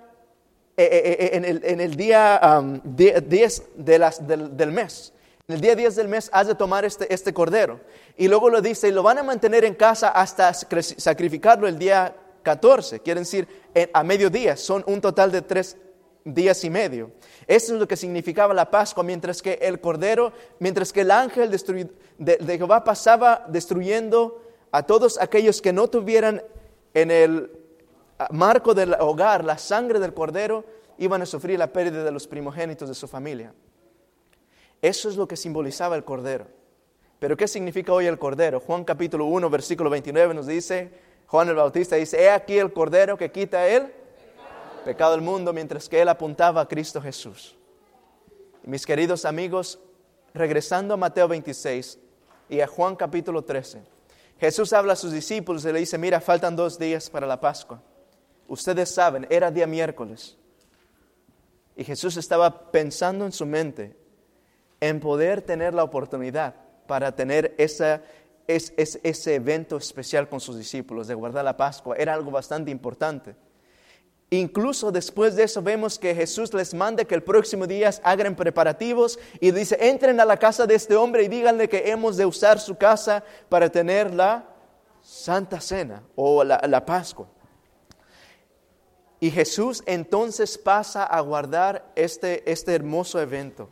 eh, 0.75 0.89
eh, 0.91 1.17
eh, 1.20 1.29
en, 1.34 1.46
el, 1.46 1.62
en, 1.63 1.82
el, 1.82 1.96
día 1.96 2.41
10 2.84 3.63
de 3.75 4.00
las, 4.00 4.25
del, 4.25 4.58
del, 4.58 4.72
mes. 4.72 5.13
En 5.48 5.53
el 5.53 5.62
día 5.62 5.75
10 5.75 5.96
del 5.96 6.08
mes 6.08 6.32
has 6.34 6.48
de 6.48 6.55
tomar 6.55 6.84
este, 6.84 7.13
este 7.13 7.32
cordero. 7.32 7.79
Y 8.17 8.27
luego 8.27 8.50
lo 8.50 8.60
dice, 8.60 8.88
y 8.88 8.91
lo 8.91 9.03
van 9.03 9.20
a 9.20 9.24
mantener 9.24 9.65
en 9.65 9.75
casa 9.75 10.10
hasta 10.10 10.51
sacrificarlo 10.51 11.67
el 11.67 11.77
día 11.77 12.15
14. 12.41 13.01
Quiere 13.01 13.20
decir, 13.20 13.48
a 13.93 14.03
mediodía. 14.03 14.58
Son 14.58 14.84
un 14.88 15.00
total 15.00 15.32
de 15.32 15.43
tres 15.43 15.77
días 16.25 16.63
y 16.63 16.72
medio. 16.72 17.12
Eso 17.46 17.74
es 17.75 17.79
lo 17.79 17.88
que 17.88 17.96
significaba 17.96 18.51
la 18.55 18.72
Pascua, 18.72 19.03
mientras 19.03 19.43
que 19.43 19.60
el 19.62 19.79
cordero, 19.79 20.34
mientras 20.58 20.91
que 20.91 21.01
el 21.01 21.12
ángel 21.12 21.51
de, 21.51 22.38
de 22.38 22.58
Jehová 22.58 22.84
pasaba 22.84 23.46
destruyendo 23.48 24.41
a 24.74 24.82
todos 24.82 25.22
aquellos 25.22 25.62
que 25.62 25.72
no 25.72 25.88
tuvieran 25.88 26.42
en 26.96 27.12
el 27.12 27.51
marco 28.32 28.74
del 28.74 28.96
hogar, 29.00 29.46
la 29.46 29.60
sangre 29.60 30.00
del 30.00 30.15
cordero, 30.15 30.65
iban 30.98 31.22
a 31.22 31.27
sufrir 31.27 31.60
la 31.60 31.72
pérdida 31.72 32.03
de 32.03 32.12
los 32.12 32.25
primogénitos 32.25 32.89
de 32.89 32.96
su 32.96 33.08
familia. 33.08 33.53
Eso 34.82 35.10
es 35.10 35.15
lo 35.15 35.27
que 35.27 35.38
simbolizaba 35.38 35.96
el 35.96 36.03
cordero. 36.03 36.48
Pero 37.20 37.38
¿qué 37.38 37.48
significa 37.48 37.94
hoy 37.94 38.08
el 38.08 38.18
cordero? 38.18 38.60
Juan 38.60 38.84
capítulo 38.84 39.25
1, 39.25 39.48
versículo 39.51 39.92
29 39.92 40.34
nos 40.34 40.48
dice, 40.48 40.92
Juan 41.27 41.50
el 41.50 41.56
Bautista 41.56 41.96
dice, 41.96 42.24
he 42.24 42.32
aquí 42.32 42.58
el 42.58 42.74
cordero 42.74 43.15
que 43.15 43.32
quita 43.32 43.68
el 43.68 43.94
pecado, 44.84 45.12
del 45.12 45.22
mundo, 45.22 45.53
mientras 45.53 45.88
que 45.88 46.01
él 46.01 46.10
apuntaba 46.10 46.62
a 46.62 46.68
Cristo 46.68 47.00
Jesús. 47.00 47.56
mis 48.63 48.88
queridos 48.88 49.24
amigos, 49.25 49.77
regresando 50.34 50.96
a 50.96 50.98
Mateo 50.98 51.27
26 51.27 52.00
y 52.50 52.60
a 52.60 52.65
Juan 52.65 52.96
capítulo 52.96 53.44
13, 53.44 53.93
Jesús 54.44 54.74
habla 54.74 54.92
a 54.92 54.98
sus 54.98 55.14
discípulos 55.14 55.64
y 55.64 55.72
le 55.72 55.80
dice, 55.80 55.98
mira, 55.98 56.20
faltan 56.20 56.54
dos 56.54 56.78
días 56.78 57.10
para 57.10 57.26
la 57.26 57.40
Pascua. 57.40 57.82
Ustedes 58.50 58.94
saben, 58.94 59.26
era 59.30 59.50
día 59.50 59.66
miércoles. 59.66 60.36
Y 61.77 61.86
Jesús 61.86 62.18
estaba 62.18 62.70
pensando 62.70 63.25
en 63.25 63.32
su 63.32 63.46
mente 63.46 63.96
en 64.82 65.00
poder 65.00 65.44
tener 65.44 65.74
la 65.74 65.86
oportunidad 65.86 66.56
para 66.88 67.16
tener 67.16 67.56
ese 67.58 68.01
evento 69.34 69.77
especial 69.77 70.27
con 70.27 70.42
sus 70.42 70.58
discípulos, 70.58 71.08
de 71.08 71.14
guardar 71.14 71.46
la 71.46 71.56
Pascua. 71.56 71.96
Era 71.96 72.14
algo 72.14 72.29
bastante 72.29 72.70
importante. 72.70 73.38
Incluso 74.33 74.91
después 74.91 75.35
de 75.35 75.43
eso 75.43 75.61
vemos 75.61 76.00
que 76.00 76.15
Jesús 76.15 76.51
les 76.55 76.74
manda 76.74 77.05
que 77.05 77.13
el 77.13 77.22
próximo 77.22 77.67
día 77.67 77.91
hagan 78.01 78.35
preparativos 78.35 79.19
y 79.39 79.51
dice, 79.51 79.77
entren 79.79 80.19
a 80.19 80.25
la 80.25 80.37
casa 80.37 80.65
de 80.65 80.74
este 80.74 80.96
hombre 80.96 81.22
y 81.22 81.27
díganle 81.27 81.69
que 81.69 81.91
hemos 81.91 82.17
de 82.17 82.25
usar 82.25 82.59
su 82.59 82.75
casa 82.75 83.24
para 83.48 83.69
tener 83.69 84.11
la 84.11 84.43
Santa 85.03 85.61
Cena 85.61 86.01
o 86.15 86.43
la 86.43 86.83
Pascua. 86.83 87.27
Y 89.19 89.29
Jesús 89.29 89.83
entonces 89.85 90.57
pasa 90.57 91.03
a 91.03 91.19
guardar 91.19 91.91
este, 91.96 92.51
este 92.51 92.74
hermoso 92.74 93.22
evento. 93.22 93.69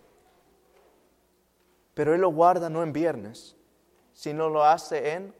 Pero 1.95 2.13
Él 2.13 2.21
lo 2.21 2.30
guarda 2.30 2.69
no 2.69 2.84
en 2.84 2.93
viernes, 2.93 3.56
sino 4.13 4.47
lo 4.47 4.63
hace 4.63 5.13
en 5.13 5.34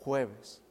jueves. 0.00 0.63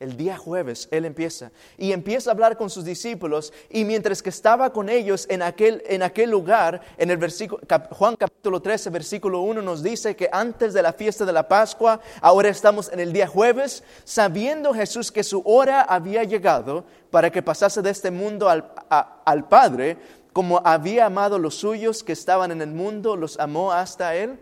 El 0.00 0.16
día 0.16 0.38
jueves 0.38 0.88
Él 0.90 1.04
empieza 1.04 1.52
y 1.76 1.92
empieza 1.92 2.30
a 2.30 2.32
hablar 2.32 2.56
con 2.56 2.70
sus 2.70 2.86
discípulos 2.86 3.52
y 3.68 3.84
mientras 3.84 4.22
que 4.22 4.30
estaba 4.30 4.72
con 4.72 4.88
ellos 4.88 5.26
en 5.28 5.42
aquel, 5.42 5.82
en 5.86 6.02
aquel 6.02 6.30
lugar, 6.30 6.80
en 6.96 7.10
el 7.10 7.18
versículo, 7.18 7.60
Juan 7.90 8.16
capítulo 8.16 8.62
13, 8.62 8.88
versículo 8.88 9.42
1 9.42 9.60
nos 9.60 9.82
dice 9.82 10.16
que 10.16 10.30
antes 10.32 10.72
de 10.72 10.80
la 10.80 10.94
fiesta 10.94 11.26
de 11.26 11.34
la 11.34 11.46
Pascua, 11.46 12.00
ahora 12.22 12.48
estamos 12.48 12.90
en 12.90 12.98
el 12.98 13.12
día 13.12 13.26
jueves, 13.26 13.84
sabiendo 14.04 14.72
Jesús 14.72 15.12
que 15.12 15.22
su 15.22 15.42
hora 15.44 15.82
había 15.82 16.24
llegado 16.24 16.86
para 17.10 17.30
que 17.30 17.42
pasase 17.42 17.82
de 17.82 17.90
este 17.90 18.10
mundo 18.10 18.48
al, 18.48 18.72
al 18.88 19.48
Padre, 19.48 19.98
como 20.32 20.62
había 20.64 21.04
amado 21.04 21.38
los 21.38 21.56
suyos 21.56 22.02
que 22.02 22.12
estaban 22.12 22.52
en 22.52 22.62
el 22.62 22.70
mundo, 22.70 23.16
los 23.16 23.38
amó 23.38 23.70
hasta 23.70 24.16
el 24.16 24.38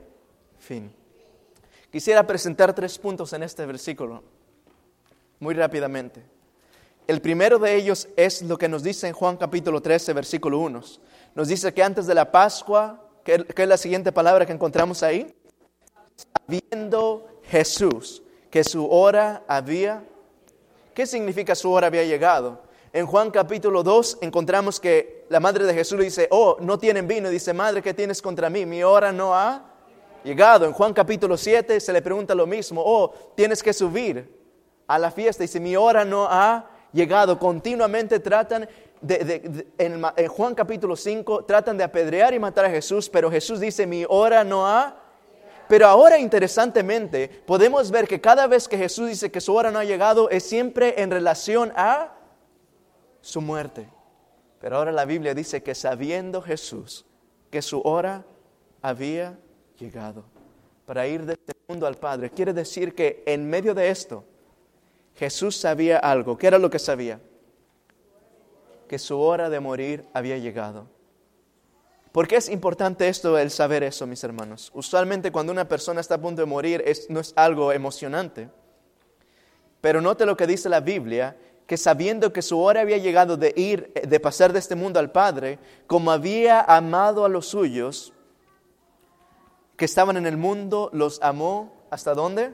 fin. 0.61 0.93
Quisiera 1.91 2.25
presentar 2.25 2.73
tres 2.75 2.97
puntos 2.97 3.33
en 3.33 3.43
este 3.43 3.67
versículo 3.67 4.38
muy 5.41 5.55
rápidamente. 5.55 6.23
El 7.07 7.23
primero 7.23 7.59
de 7.59 7.75
ellos 7.75 8.09
es 8.17 8.43
lo 8.43 8.59
que 8.59 8.69
nos 8.69 8.83
dice 8.83 9.09
en 9.09 9.15
Juan 9.15 9.37
capítulo 9.37 9.81
13, 9.81 10.13
versículo 10.13 10.59
1. 10.59 10.83
Nos 11.35 11.49
dice 11.49 11.73
que 11.73 11.83
antes 11.83 12.07
de 12.07 12.15
la 12.15 12.31
Pascua, 12.31 13.03
que, 13.25 13.47
es 13.57 13.69
la 13.69 13.79
siguiente 13.79 14.13
palabra 14.13 14.45
que 14.45 14.53
encontramos 14.53 15.03
ahí, 15.03 15.35
sabiendo 16.47 17.27
Jesús 17.45 18.23
que 18.51 18.63
su 18.63 18.87
hora 18.91 19.43
había, 19.49 20.05
¿qué 20.93 21.07
significa 21.07 21.55
su 21.55 21.73
hora 21.73 21.87
había 21.87 22.05
llegado? 22.05 22.63
En 22.93 23.07
Juan 23.07 23.31
capítulo 23.31 23.83
2 23.83 24.19
encontramos 24.23 24.81
que 24.81 25.25
la 25.29 25.41
madre 25.41 25.65
de 25.65 25.75
Jesús 25.75 25.99
le 25.99 26.05
dice, 26.05 26.29
oh, 26.31 26.57
no 26.61 26.79
tienen 26.79 27.07
vino. 27.07 27.31
dice, 27.31 27.53
madre, 27.53 27.81
¿qué 27.81 27.95
tienes 27.95 28.21
contra 28.21 28.51
mí? 28.51 28.67
Mi 28.67 28.83
hora 28.83 29.13
no 29.13 29.35
ha 29.35 29.65
llegado. 30.25 30.67
En 30.67 30.73
Juan 30.73 30.93
capítulo 30.93 31.37
7 31.37 31.81
se 31.81 31.93
le 31.93 32.03
pregunta 32.03 32.35
lo 32.35 32.47
mismo, 32.47 32.83
oh, 32.85 33.15
tienes 33.35 33.63
que 33.63 33.73
subir 33.73 34.38
a 34.89 34.99
la 34.99 35.13
fiesta. 35.13 35.47
si 35.47 35.61
mi 35.61 35.77
hora 35.77 36.05
no 36.05 36.27
ha 36.29 36.69
llegado. 36.93 37.39
Continuamente 37.39 38.19
tratan 38.19 38.69
de, 39.01 39.67
en, 39.79 40.03
Juan 40.29 40.55
capítulo 40.55 40.97
5, 40.97 41.45
tratan 41.45 41.77
de 41.77 41.85
apedrear 41.85 42.35
y 42.35 42.39
matar 42.39 42.65
a 42.65 42.71
Jesús, 42.71 43.09
pero 43.09 43.31
Jesús 43.31 43.61
dice, 43.61 43.87
mi 43.87 44.05
hora 44.09 44.43
no 44.43 44.67
ha. 44.67 44.97
Pero 45.69 45.87
ahora 45.87 46.19
interesantemente 46.19 47.29
podemos 47.47 47.91
ver 47.91 48.09
que 48.09 48.21
cada 48.21 48.47
vez 48.47 48.67
que 48.67 48.79
Jesús 48.79 49.09
dice 49.09 49.31
que 49.31 49.41
su 49.41 49.55
hora 49.55 49.71
no 49.71 49.79
ha 49.79 49.85
llegado 49.85 50.31
es 50.31 50.43
siempre 50.43 51.01
en 51.03 51.11
relación 51.11 51.73
a 51.77 52.15
su 53.21 53.43
muerte. 53.43 53.87
Pero 54.61 54.79
ahora 54.79 54.93
la 54.93 55.05
Biblia 55.05 55.35
dice 55.35 55.63
que 55.63 55.75
sabiendo 55.75 56.41
Jesús 56.41 57.05
que 57.51 57.61
su 57.61 57.83
hora 57.83 58.25
había 58.81 59.39
llegado 59.79 60.25
para 60.87 61.07
ir 61.07 61.27
de 61.27 61.35
este 61.35 61.53
mundo 61.69 61.87
al 61.87 61.97
Padre, 61.97 62.31
quiere 62.31 62.55
decir 62.55 62.95
que 62.95 63.23
en 63.27 63.49
medio 63.49 63.75
de 63.75 63.91
esto, 63.91 64.25
Jesús 65.19 65.57
sabía 65.57 65.99
algo. 65.99 66.39
¿Qué 66.39 66.47
era 66.47 66.59
lo 66.59 66.71
que 66.71 66.79
sabía? 66.79 67.21
Que 68.87 69.01
su 69.01 69.19
hora 69.19 69.51
de 69.51 69.59
morir 69.59 70.05
había 70.15 70.39
llegado. 70.39 70.87
¿Por 72.13 72.29
qué 72.29 72.37
es 72.37 72.49
importante 72.49 73.09
esto, 73.09 73.37
el 73.37 73.51
saber 73.51 73.83
eso, 73.83 74.07
mis 74.07 74.23
hermanos? 74.23 74.71
Usualmente 74.75 75.33
cuando 75.33 75.53
una 75.53 75.69
persona 75.69 76.01
está 76.01 76.15
a 76.15 76.21
punto 76.21 76.43
de 76.43 76.47
morir 76.47 76.85
no 77.09 77.19
es 77.19 77.33
algo 77.35 77.73
emocionante. 77.73 78.49
Pero 79.81 80.01
note 80.01 80.25
lo 80.25 80.37
que 80.37 80.47
dice 80.47 80.69
la 80.69 80.81
Biblia, 80.81 81.37
que 81.67 81.77
sabiendo 81.77 82.33
que 82.33 82.41
su 82.41 82.61
hora 82.61 82.81
había 82.81 82.99
llegado 82.99 83.37
de 83.37 83.53
ir, 83.57 83.93
de 83.93 84.21
pasar 84.21 84.53
de 84.53 84.61
este 84.61 84.77
mundo 84.77 85.01
al 85.01 85.11
Padre, 85.11 85.59
como 85.89 86.13
había 86.13 86.61
amado 86.61 87.25
a 87.25 87.29
los 87.29 87.49
suyos 87.49 88.13
que 89.77 89.85
estaban 89.85 90.17
en 90.17 90.27
el 90.27 90.37
mundo, 90.37 90.91
los 90.93 91.21
amó 91.23 91.73
hasta 91.91 92.15
dónde? 92.15 92.53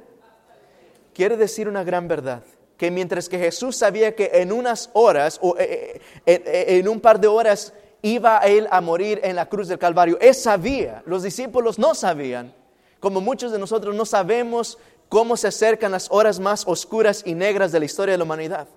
quiere 1.15 1.37
decir 1.37 1.69
una 1.69 1.85
gran 1.85 2.09
verdad. 2.09 2.43
Que 2.77 2.91
mientras 2.91 3.29
que 3.29 3.39
Jesús 3.39 3.77
sabía 3.77 4.15
que 4.15 4.31
en 4.35 4.53
unas 4.53 4.91
horas 4.93 5.39
o 5.43 5.57
eh, 5.59 6.01
eh, 6.27 6.43
eh, 6.47 6.65
en 6.79 6.89
un 6.89 7.01
par 7.01 7.21
de 7.21 7.29
horas 7.29 7.73
iba 8.03 8.39
él 8.39 8.67
a 8.71 8.81
morir 8.81 9.21
en 9.23 9.37
la 9.37 9.49
cruz 9.49 9.69
del 9.69 9.79
Calvario, 9.79 10.19
él 10.21 10.35
sabía, 10.35 11.03
los 11.07 11.23
discípulos 11.23 11.79
no 11.79 11.95
sabían, 11.95 12.53
como 13.01 13.21
muchos 13.21 13.53
de 13.53 13.59
nosotros 13.59 13.95
no 13.95 14.05
sabemos 14.05 14.79
cómo 15.09 15.37
se 15.37 15.49
acercan 15.49 15.93
las 15.93 16.11
horas 16.11 16.41
más 16.41 16.67
oscuras 16.67 17.23
y 17.25 17.35
negras 17.35 17.73
de 17.73 17.79
la 17.79 17.85
historia 17.85 18.13
de 18.13 18.19
la 18.19 18.25
humanidad. 18.25 18.69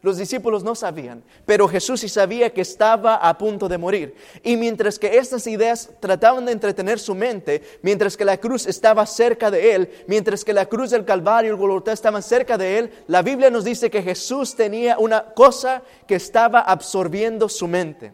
Los 0.00 0.16
discípulos 0.16 0.62
no 0.62 0.76
sabían, 0.76 1.24
pero 1.44 1.66
Jesús 1.66 2.00
sí 2.00 2.08
sabía 2.08 2.50
que 2.50 2.60
estaba 2.60 3.16
a 3.16 3.36
punto 3.36 3.68
de 3.68 3.78
morir. 3.78 4.14
Y 4.44 4.56
mientras 4.56 4.96
que 4.96 5.18
estas 5.18 5.44
ideas 5.48 5.90
trataban 5.98 6.46
de 6.46 6.52
entretener 6.52 7.00
su 7.00 7.16
mente, 7.16 7.62
mientras 7.82 8.16
que 8.16 8.24
la 8.24 8.36
cruz 8.36 8.66
estaba 8.68 9.04
cerca 9.06 9.50
de 9.50 9.74
él, 9.74 10.04
mientras 10.06 10.44
que 10.44 10.52
la 10.52 10.66
cruz 10.66 10.90
del 10.90 11.04
Calvario 11.04 11.50
y 11.50 11.54
el 11.54 11.58
Golgotha 11.58 11.92
estaban 11.92 12.22
cerca 12.22 12.56
de 12.56 12.78
él, 12.78 12.92
la 13.08 13.22
Biblia 13.22 13.50
nos 13.50 13.64
dice 13.64 13.90
que 13.90 14.02
Jesús 14.02 14.54
tenía 14.54 14.98
una 14.98 15.34
cosa 15.34 15.82
que 16.06 16.14
estaba 16.14 16.60
absorbiendo 16.60 17.48
su 17.48 17.66
mente. 17.66 18.12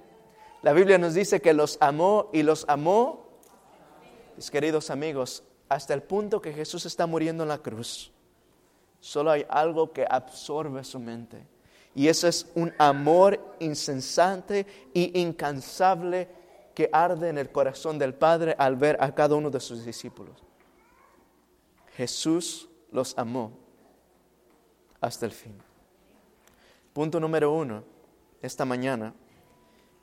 La 0.62 0.72
Biblia 0.72 0.96
nos 0.96 1.12
dice 1.12 1.42
que 1.42 1.52
los 1.52 1.76
amó 1.80 2.30
y 2.32 2.42
los 2.42 2.64
amó, 2.66 3.28
mis 4.36 4.50
queridos 4.50 4.88
amigos, 4.88 5.42
hasta 5.68 5.92
el 5.92 6.02
punto 6.02 6.40
que 6.40 6.54
Jesús 6.54 6.86
está 6.86 7.06
muriendo 7.06 7.42
en 7.42 7.50
la 7.50 7.58
cruz. 7.58 8.10
Solo 9.00 9.32
hay 9.32 9.44
algo 9.50 9.92
que 9.92 10.06
absorbe 10.08 10.82
su 10.82 10.98
mente 10.98 11.53
y 11.94 12.08
eso 12.08 12.26
es 12.26 12.50
un 12.54 12.72
amor 12.78 13.56
insensante 13.60 14.66
y 14.92 15.20
incansable 15.20 16.28
que 16.74 16.90
arde 16.92 17.28
en 17.28 17.38
el 17.38 17.52
corazón 17.52 17.98
del 17.98 18.14
Padre 18.14 18.56
al 18.58 18.74
ver 18.74 18.96
a 19.00 19.14
cada 19.14 19.36
uno 19.36 19.48
de 19.48 19.60
sus 19.60 19.84
discípulos. 19.84 20.42
Jesús 21.96 22.68
los 22.90 23.16
amó 23.16 23.52
hasta 25.00 25.24
el 25.24 25.32
fin. 25.32 25.56
Punto 26.92 27.20
número 27.20 27.52
uno, 27.52 27.84
esta 28.42 28.64
mañana, 28.64 29.14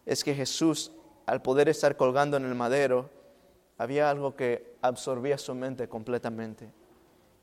es 0.06 0.24
que 0.24 0.34
Jesús, 0.34 0.94
al 1.26 1.42
poder 1.42 1.68
estar 1.68 1.98
colgando 1.98 2.38
en 2.38 2.46
el 2.46 2.56
madero, 2.56 3.10
había 3.78 4.10
algo 4.10 4.36
que 4.36 4.78
absorbía 4.82 5.38
su 5.38 5.54
mente 5.56 5.90
completamente. 5.90 6.72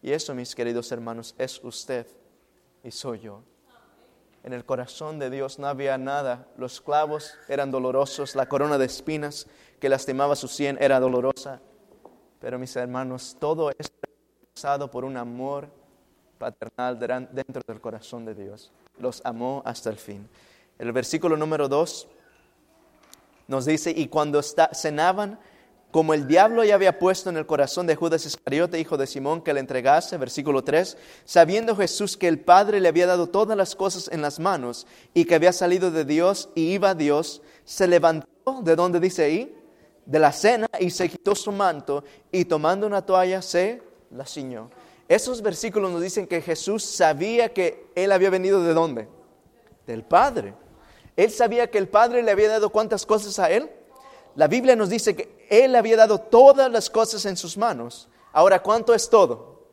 Y 0.01 0.13
eso, 0.13 0.35
mis 0.35 0.55
queridos 0.55 0.91
hermanos, 0.91 1.35
es 1.37 1.63
usted 1.63 2.07
y 2.83 2.91
soy 2.91 3.21
yo 3.21 3.43
en 4.49 4.55
el 4.55 4.65
corazón 4.65 5.19
de 5.19 5.29
Dios 5.29 5.59
no 5.59 5.67
había 5.67 5.99
nada. 5.99 6.47
Los 6.57 6.81
clavos 6.81 7.35
eran 7.49 7.71
dolorosos, 7.71 8.35
la 8.35 8.49
corona 8.49 8.79
de 8.79 8.87
espinas 8.87 9.47
que 9.79 9.91
lastimaba 9.91 10.37
su 10.37 10.49
sien 10.49 10.79
era 10.81 10.99
dolorosa. 10.99 11.61
Pero 12.41 12.59
mis 12.59 12.75
hermanos, 12.75 13.37
todo 13.39 13.71
es 13.79 13.93
pasado 14.55 14.91
por 14.91 15.05
un 15.05 15.19
amor 15.19 15.69
paternal 16.39 16.99
dentro 17.31 17.61
del 17.67 17.79
corazón 17.83 18.25
de 18.25 18.35
Dios. 18.35 18.73
Los 18.99 19.21
amó 19.23 19.61
hasta 19.67 19.91
el 19.91 19.99
fin. 19.99 20.27
El 20.79 20.93
versículo 20.93 21.37
número 21.37 21.69
2 21.69 22.09
nos 23.49 23.67
dice, 23.67 23.93
y 23.95 24.09
cuando 24.09 24.41
cenaban, 24.43 25.39
como 25.91 26.13
el 26.13 26.27
diablo 26.27 26.65
ya 26.65 26.75
había 26.75 26.99
puesto 26.99 27.31
en 27.31 27.39
el 27.39 27.47
corazón 27.47 27.87
de 27.87 27.97
Judas 27.97 28.27
Iscariote, 28.27 28.79
hijo 28.79 28.99
de 28.99 29.07
Simón, 29.07 29.41
que 29.41 29.55
le 29.55 29.61
entregase, 29.61 30.19
versículo 30.19 30.63
3, 30.63 30.99
sabiendo 31.25 31.75
Jesús 31.75 32.17
que 32.17 32.29
el 32.29 32.41
Padre 32.41 32.81
le 32.81 32.89
había 32.89 33.07
dado 33.07 33.29
todas 33.29 33.57
las 33.57 33.75
cosas 33.75 34.09
en 34.13 34.21
las 34.21 34.39
manos 34.39 34.87
y 35.15 35.25
que 35.25 35.35
había 35.35 35.53
salido 35.53 35.91
de 35.91 36.05
Dios 36.05 36.51
y 36.55 36.73
iba 36.73 36.91
a 36.91 36.95
Dios, 36.95 37.41
se 37.65 37.89
levantó, 37.89 38.61
¿de 38.63 38.77
dónde 38.77 39.01
dice 39.01 39.25
ahí? 39.25 39.55
De 40.05 40.19
la 40.19 40.33
cena 40.33 40.67
y 40.79 40.91
se 40.91 41.09
quitó 41.09 41.35
su 41.35 41.53
manto 41.53 42.05
y 42.31 42.45
tomando 42.45 42.87
una 42.87 43.05
toalla 43.05 43.41
se 43.41 43.83
la 44.11 44.27
ciñó. 44.27 44.71
Esos 45.09 45.41
versículos 45.41 45.91
nos 45.91 46.03
dicen 46.03 46.27
que 46.27 46.43
Jesús 46.43 46.85
sabía 46.85 47.55
que 47.55 47.87
él 47.95 48.13
había 48.13 48.29
venido 48.29 48.63
de 48.63 48.75
dónde? 48.75 49.09
Del 49.87 50.05
Padre. 50.05 50.53
Él 51.17 51.31
sabía 51.31 51.71
que 51.71 51.79
el 51.79 51.89
Padre 51.89 52.23
le 52.23 52.31
había 52.31 52.49
dado 52.49 52.69
cuántas 52.69 53.07
cosas 53.07 53.39
a 53.39 53.51
él? 53.51 53.71
La 54.39 54.47
Biblia 54.47 54.77
nos 54.77 54.89
dice 54.89 55.17
que 55.17 55.49
Él 55.51 55.75
había 55.75 55.97
dado 55.97 56.21
todas 56.21 56.71
las 56.71 56.89
cosas 56.89 57.25
en 57.25 57.37
sus 57.37 57.59
manos. 57.59 58.09
Ahora, 58.33 58.63
¿cuánto 58.63 58.95
es 58.95 59.11
todo? 59.11 59.65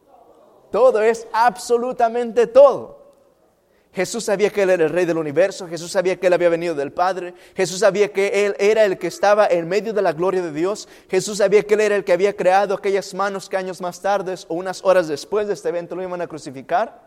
Todo 0.72 1.04
es 1.04 1.28
absolutamente 1.34 2.48
todo. 2.48 2.98
Jesús 3.94 4.24
sabía 4.24 4.50
que 4.50 4.64
Él 4.64 4.72
era 4.72 4.86
el 4.86 4.90
rey 4.90 5.06
del 5.06 5.20
universo, 5.20 5.68
Jesús 5.68 5.92
sabía 5.92 6.20
que 6.20 6.26
Él 6.26 6.34
había 6.34 6.50
venido 6.50 6.74
del 6.74 6.92
Padre, 6.92 7.36
Jesús 7.56 7.82
sabía 7.82 8.12
que 8.12 8.44
Él 8.44 8.56
era 8.58 8.86
el 8.86 8.98
que 8.98 9.06
estaba 9.06 9.46
en 9.46 9.68
medio 9.68 9.94
de 9.94 10.02
la 10.02 10.14
gloria 10.14 10.42
de 10.42 10.52
Dios, 10.52 10.90
Jesús 11.12 11.38
sabía 11.38 11.62
que 11.62 11.76
Él 11.76 11.82
era 11.82 11.96
el 11.96 12.04
que 12.04 12.14
había 12.14 12.36
creado 12.36 12.74
aquellas 12.74 13.14
manos 13.14 13.48
que 13.48 13.58
años 13.58 13.82
más 13.82 14.02
tarde 14.02 14.34
o 14.48 14.56
unas 14.56 14.84
horas 14.84 15.08
después 15.08 15.46
de 15.46 15.54
este 15.54 15.70
evento 15.70 15.96
lo 15.96 16.02
iban 16.02 16.22
a 16.22 16.28
crucificar. 16.28 17.04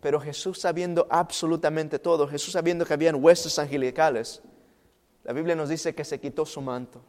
Pero 0.00 0.20
Jesús 0.20 0.60
sabiendo 0.60 1.08
absolutamente 1.10 1.98
todo, 1.98 2.28
Jesús 2.28 2.52
sabiendo 2.52 2.86
que 2.86 2.94
habían 2.94 3.16
huesos 3.16 3.58
angelicales, 3.58 4.42
la 5.24 5.32
Biblia 5.32 5.56
nos 5.56 5.70
dice 5.70 5.94
que 5.94 6.04
se 6.04 6.20
quitó 6.20 6.44
su 6.44 6.60
manto. 6.60 7.00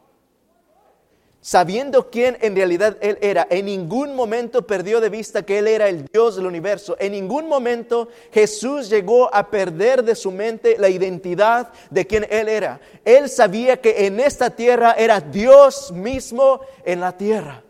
Sabiendo 1.40 2.10
quién 2.10 2.36
en 2.40 2.56
realidad 2.56 2.96
Él 3.00 3.18
era, 3.20 3.46
en 3.50 3.66
ningún 3.66 4.16
momento 4.16 4.66
perdió 4.66 5.00
de 5.00 5.10
vista 5.10 5.44
que 5.44 5.58
Él 5.58 5.68
era 5.68 5.88
el 5.88 6.06
Dios 6.06 6.34
del 6.34 6.46
universo. 6.46 6.96
En 6.98 7.12
ningún 7.12 7.46
momento 7.46 8.08
Jesús 8.32 8.88
llegó 8.88 9.32
a 9.32 9.48
perder 9.48 10.02
de 10.02 10.16
su 10.16 10.32
mente 10.32 10.76
la 10.78 10.88
identidad 10.88 11.70
de 11.90 12.06
quién 12.06 12.26
Él 12.30 12.48
era. 12.48 12.80
Él 13.04 13.28
sabía 13.28 13.80
que 13.80 14.06
en 14.06 14.18
esta 14.18 14.50
tierra 14.50 14.94
era 14.98 15.20
Dios 15.20 15.92
mismo 15.92 16.62
en 16.84 17.00
la 17.00 17.16
tierra. 17.16 17.62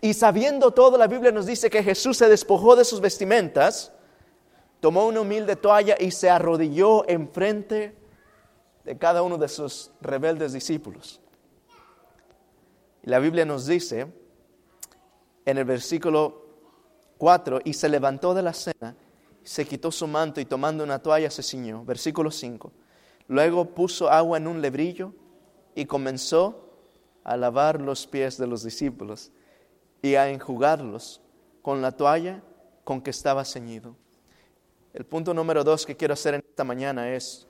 Y 0.00 0.12
sabiendo 0.12 0.72
todo, 0.72 0.98
la 0.98 1.06
Biblia 1.06 1.32
nos 1.32 1.46
dice 1.46 1.70
que 1.70 1.82
Jesús 1.82 2.18
se 2.18 2.28
despojó 2.28 2.76
de 2.76 2.84
sus 2.84 3.00
vestimentas, 3.00 3.90
tomó 4.80 5.06
una 5.06 5.22
humilde 5.22 5.56
toalla 5.56 5.96
y 5.98 6.10
se 6.10 6.28
arrodilló 6.28 7.08
enfrente 7.08 7.97
de 8.88 8.96
cada 8.96 9.20
uno 9.20 9.36
de 9.36 9.48
sus 9.48 9.90
rebeldes 10.00 10.54
discípulos. 10.54 11.20
Y 13.02 13.10
la 13.10 13.18
Biblia 13.18 13.44
nos 13.44 13.66
dice 13.66 14.10
en 15.44 15.58
el 15.58 15.66
versículo 15.66 16.46
4, 17.18 17.60
y 17.66 17.74
se 17.74 17.90
levantó 17.90 18.32
de 18.32 18.40
la 18.40 18.54
cena, 18.54 18.96
se 19.42 19.66
quitó 19.66 19.92
su 19.92 20.06
manto 20.06 20.40
y 20.40 20.46
tomando 20.46 20.84
una 20.84 21.00
toalla 21.00 21.30
se 21.30 21.42
ciñó. 21.42 21.84
Versículo 21.84 22.30
5. 22.30 22.72
Luego 23.26 23.66
puso 23.66 24.08
agua 24.08 24.38
en 24.38 24.46
un 24.46 24.62
lebrillo 24.62 25.12
y 25.74 25.84
comenzó 25.84 26.70
a 27.24 27.36
lavar 27.36 27.82
los 27.82 28.06
pies 28.06 28.38
de 28.38 28.46
los 28.46 28.62
discípulos 28.62 29.32
y 30.00 30.14
a 30.14 30.30
enjugarlos 30.30 31.20
con 31.60 31.82
la 31.82 31.92
toalla 31.92 32.42
con 32.84 33.02
que 33.02 33.10
estaba 33.10 33.44
ceñido. 33.44 33.96
El 34.94 35.04
punto 35.04 35.34
número 35.34 35.62
dos 35.62 35.84
que 35.84 35.94
quiero 35.94 36.14
hacer 36.14 36.32
en 36.32 36.42
esta 36.48 36.64
mañana 36.64 37.12
es, 37.12 37.48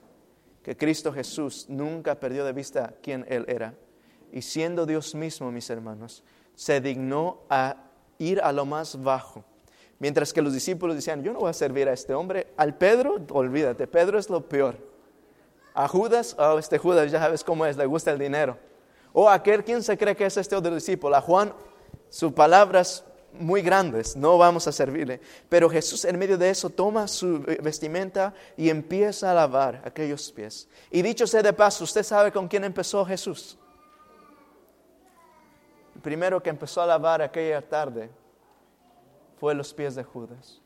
que 0.69 0.77
Cristo 0.77 1.15
Jesús 1.15 1.65
nunca 1.71 2.21
perdió 2.21 2.45
de 2.45 2.53
vista 2.53 2.93
quién 3.03 3.25
Él 3.31 3.47
era. 3.49 3.73
Y 4.31 4.43
siendo 4.43 4.85
Dios 4.85 5.15
mismo, 5.15 5.51
mis 5.51 5.71
hermanos, 5.71 6.23
se 6.55 6.83
dignó 6.83 7.39
a 7.49 7.77
ir 8.19 8.43
a 8.43 8.53
lo 8.53 8.67
más 8.67 9.03
bajo. 9.03 9.43
Mientras 9.99 10.31
que 10.31 10.43
los 10.43 10.53
discípulos 10.53 10.95
decían, 10.95 11.23
yo 11.23 11.33
no 11.33 11.39
voy 11.39 11.49
a 11.49 11.55
servir 11.55 11.89
a 11.89 11.95
este 11.95 12.13
hombre. 12.13 12.49
Al 12.59 12.77
Pedro, 12.77 13.17
olvídate, 13.31 13.87
Pedro 13.87 14.19
es 14.19 14.29
lo 14.29 14.47
peor. 14.47 14.77
A 15.73 15.89
Judas, 15.89 16.37
oh, 16.39 16.59
este 16.59 16.77
Judas 16.77 17.11
ya 17.11 17.19
sabes 17.19 17.43
cómo 17.43 17.65
es, 17.65 17.79
le 17.79 17.87
gusta 17.87 18.11
el 18.11 18.19
dinero. 18.19 18.59
O 19.15 19.31
aquel, 19.31 19.65
¿quién 19.65 19.83
se 19.83 19.97
cree 19.97 20.15
que 20.15 20.27
es 20.27 20.37
este 20.37 20.55
otro 20.55 20.75
discípulo? 20.75 21.17
A 21.17 21.23
Juan, 21.23 21.55
sus 22.11 22.35
palabras 22.35 23.07
muy 23.39 23.63
grandes, 23.63 24.17
no 24.17 24.39
vamos 24.39 24.67
a 24.67 24.73
servirle. 24.73 25.21
Pero 25.49 25.71
Jesús 25.71 26.05
en 26.05 26.19
medio 26.19 26.37
de 26.37 26.51
eso 26.51 26.71
toma 26.71 27.09
su 27.09 27.41
vestimenta 27.63 28.35
y 28.57 28.69
empieza 28.69 29.31
a 29.31 29.35
lavar 29.35 29.83
aquellos 29.85 30.31
pies. 30.33 30.69
Y 30.91 31.03
dicho 31.03 31.27
sea 31.27 31.43
de 31.43 31.53
paso, 31.53 31.85
¿usted 31.85 32.03
sabe 32.03 32.33
con 32.33 32.49
quién 32.49 32.65
empezó 32.65 33.05
Jesús? 33.05 33.59
El 35.95 36.01
primero 36.01 36.43
que 36.43 36.51
empezó 36.51 36.83
a 36.83 36.87
lavar 36.87 37.23
aquella 37.23 37.61
tarde 37.61 38.11
fue 39.39 39.55
los 39.55 39.73
pies 39.73 39.95
de 39.95 40.05
Judas 40.05 40.61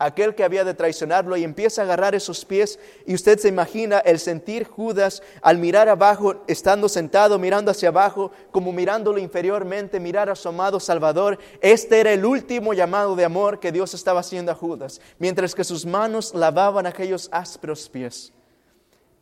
aquel 0.00 0.34
que 0.34 0.42
había 0.42 0.64
de 0.64 0.74
traicionarlo 0.74 1.36
y 1.36 1.44
empieza 1.44 1.82
a 1.82 1.84
agarrar 1.84 2.14
esos 2.14 2.44
pies 2.44 2.80
y 3.06 3.14
usted 3.14 3.38
se 3.38 3.48
imagina 3.48 3.98
el 3.98 4.18
sentir 4.18 4.66
Judas 4.66 5.22
al 5.42 5.58
mirar 5.58 5.88
abajo, 5.88 6.42
estando 6.48 6.88
sentado, 6.88 7.38
mirando 7.38 7.70
hacia 7.70 7.90
abajo, 7.90 8.32
como 8.50 8.72
mirándolo 8.72 9.18
inferiormente, 9.18 10.00
mirar 10.00 10.30
a 10.30 10.34
su 10.34 10.48
amado 10.48 10.80
Salvador. 10.80 11.38
Este 11.60 12.00
era 12.00 12.12
el 12.12 12.24
último 12.24 12.72
llamado 12.72 13.14
de 13.14 13.26
amor 13.26 13.60
que 13.60 13.72
Dios 13.72 13.92
estaba 13.92 14.20
haciendo 14.20 14.50
a 14.50 14.54
Judas, 14.54 15.00
mientras 15.18 15.54
que 15.54 15.64
sus 15.64 15.84
manos 15.84 16.34
lavaban 16.34 16.86
aquellos 16.86 17.28
ásperos 17.30 17.88
pies. 17.88 18.32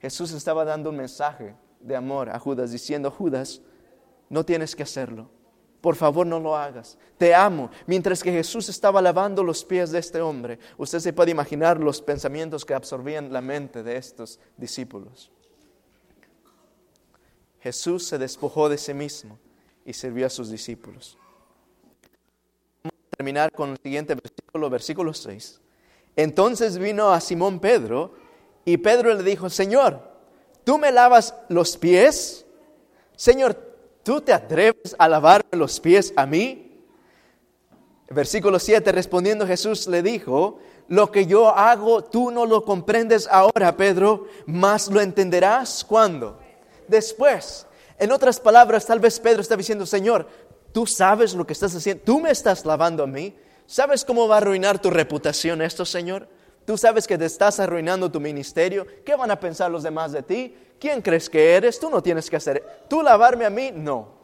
Jesús 0.00 0.30
estaba 0.30 0.64
dando 0.64 0.90
un 0.90 0.96
mensaje 0.96 1.56
de 1.80 1.96
amor 1.96 2.30
a 2.30 2.38
Judas, 2.38 2.70
diciendo, 2.70 3.10
Judas, 3.10 3.60
no 4.28 4.44
tienes 4.44 4.76
que 4.76 4.84
hacerlo 4.84 5.28
por 5.80 5.94
favor 5.94 6.26
no 6.26 6.40
lo 6.40 6.56
hagas. 6.56 6.98
Te 7.16 7.34
amo. 7.34 7.70
Mientras 7.86 8.22
que 8.22 8.32
Jesús 8.32 8.68
estaba 8.68 9.00
lavando 9.00 9.44
los 9.44 9.64
pies 9.64 9.90
de 9.90 9.98
este 9.98 10.20
hombre, 10.20 10.58
usted 10.76 10.98
se 10.98 11.12
puede 11.12 11.30
imaginar 11.30 11.78
los 11.78 12.02
pensamientos 12.02 12.64
que 12.64 12.74
absorbían 12.74 13.32
la 13.32 13.40
mente 13.40 13.82
de 13.82 13.96
estos 13.96 14.40
discípulos. 14.56 15.30
Jesús 17.60 18.06
se 18.06 18.18
despojó 18.18 18.68
de 18.68 18.78
sí 18.78 18.94
mismo 18.94 19.38
y 19.84 19.92
sirvió 19.92 20.26
a 20.26 20.30
sus 20.30 20.50
discípulos. 20.50 21.16
terminar 23.16 23.50
con 23.50 23.70
el 23.70 23.78
siguiente 23.78 24.14
versículo, 24.14 24.70
versículo 24.70 25.12
6. 25.12 25.60
Entonces 26.14 26.78
vino 26.78 27.10
a 27.10 27.20
Simón 27.20 27.58
Pedro 27.58 28.14
y 28.64 28.76
Pedro 28.76 29.12
le 29.12 29.24
dijo, 29.24 29.50
Señor, 29.50 30.00
¿tú 30.62 30.78
me 30.78 30.92
lavas 30.92 31.34
los 31.48 31.76
pies? 31.76 32.46
Señor, 33.16 33.67
¿tú 34.02 34.20
te 34.20 34.32
atreves 34.32 34.94
a 34.98 35.08
lavarme 35.08 35.50
los 35.52 35.80
pies 35.80 36.12
a 36.16 36.26
mí? 36.26 36.82
Versículo 38.10 38.58
7, 38.58 38.90
respondiendo 38.92 39.46
Jesús 39.46 39.86
le 39.86 40.02
dijo, 40.02 40.58
lo 40.88 41.10
que 41.10 41.26
yo 41.26 41.48
hago 41.48 42.02
tú 42.02 42.30
no 42.30 42.46
lo 42.46 42.64
comprendes 42.64 43.28
ahora, 43.30 43.76
Pedro, 43.76 44.26
mas 44.46 44.88
lo 44.88 45.00
entenderás 45.00 45.84
cuando. 45.84 46.38
Después. 46.86 47.66
En 47.98 48.12
otras 48.12 48.40
palabras, 48.40 48.86
tal 48.86 49.00
vez 49.00 49.20
Pedro 49.20 49.42
está 49.42 49.56
diciendo, 49.56 49.84
Señor, 49.84 50.26
tú 50.72 50.86
sabes 50.86 51.34
lo 51.34 51.46
que 51.46 51.52
estás 51.52 51.74
haciendo, 51.74 52.02
tú 52.04 52.20
me 52.20 52.30
estás 52.30 52.64
lavando 52.64 53.02
a 53.02 53.06
mí. 53.06 53.36
¿Sabes 53.66 54.04
cómo 54.04 54.26
va 54.26 54.36
a 54.36 54.38
arruinar 54.38 54.80
tu 54.80 54.88
reputación 54.88 55.60
esto, 55.60 55.84
Señor? 55.84 56.28
Tú 56.64 56.78
sabes 56.78 57.06
que 57.06 57.18
te 57.18 57.26
estás 57.26 57.60
arruinando 57.60 58.10
tu 58.10 58.20
ministerio. 58.20 58.86
¿Qué 59.04 59.14
van 59.14 59.30
a 59.30 59.40
pensar 59.40 59.70
los 59.70 59.82
demás 59.82 60.12
de 60.12 60.22
ti? 60.22 60.54
¿Quién 60.78 61.02
crees 61.02 61.28
que 61.28 61.54
eres? 61.54 61.78
Tú 61.78 61.90
no 61.90 62.02
tienes 62.02 62.30
que 62.30 62.36
hacer. 62.36 62.84
¿Tú 62.88 63.02
lavarme 63.02 63.44
a 63.44 63.50
mí? 63.50 63.70
No. 63.74 64.18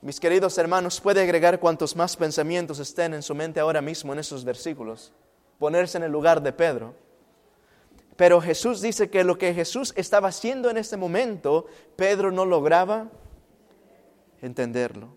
Mis 0.00 0.18
queridos 0.18 0.56
hermanos, 0.56 1.00
puede 1.00 1.20
agregar 1.20 1.60
cuantos 1.60 1.94
más 1.94 2.16
pensamientos 2.16 2.78
estén 2.78 3.12
en 3.12 3.22
su 3.22 3.34
mente 3.34 3.60
ahora 3.60 3.82
mismo 3.82 4.12
en 4.12 4.18
esos 4.18 4.44
versículos 4.44 5.12
ponerse 5.60 5.98
en 5.98 6.04
el 6.04 6.10
lugar 6.10 6.42
de 6.42 6.52
Pedro. 6.52 6.94
Pero 8.16 8.40
Jesús 8.40 8.80
dice 8.80 9.10
que 9.10 9.22
lo 9.22 9.38
que 9.38 9.54
Jesús 9.54 9.92
estaba 9.94 10.28
haciendo 10.28 10.70
en 10.70 10.78
ese 10.78 10.96
momento, 10.96 11.66
Pedro 11.96 12.32
no 12.32 12.44
lograba 12.46 13.08
entenderlo. 14.40 15.08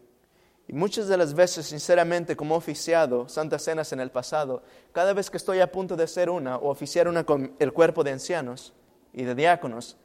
Y 0.67 0.73
muchas 0.73 1.07
de 1.07 1.17
las 1.17 1.33
veces, 1.33 1.65
sinceramente, 1.65 2.35
como 2.35 2.55
oficiado 2.55 3.27
Santas 3.27 3.63
Cenas 3.63 3.91
en 3.93 4.01
el 4.01 4.11
pasado, 4.11 4.63
cada 4.91 5.13
vez 5.13 5.29
que 5.29 5.37
estoy 5.37 5.59
a 5.61 5.71
punto 5.71 5.95
de 5.95 6.03
hacer 6.03 6.29
una 6.29 6.57
o 6.57 6.69
oficiar 6.69 7.07
una 7.07 7.25
con 7.25 7.55
el 7.59 7.73
cuerpo 7.73 8.03
de 8.03 8.11
ancianos 8.11 8.73
y 9.13 9.23
de 9.23 9.35
diáconos, 9.35 9.97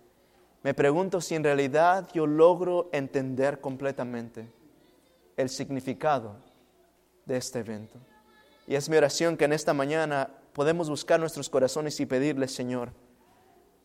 me 0.63 0.75
pregunto 0.75 1.21
si 1.21 1.35
en 1.35 1.45
realidad 1.45 2.09
yo 2.13 2.27
logro 2.27 2.89
entender 2.93 3.61
completamente 3.61 4.51
el 5.37 5.49
significado 5.49 6.37
de 7.25 7.37
este 7.37 7.61
evento. 7.61 7.99
Y 8.67 8.75
es 8.75 8.89
mi 8.89 8.97
oración 8.97 9.37
que 9.37 9.45
en 9.45 9.53
esta 9.53 9.73
mañana 9.73 10.31
podemos 10.53 10.91
buscar 10.91 11.21
nuestros 11.21 11.49
corazones 11.49 12.01
y 12.01 12.07
pedirle, 12.07 12.49
Señor, 12.49 12.93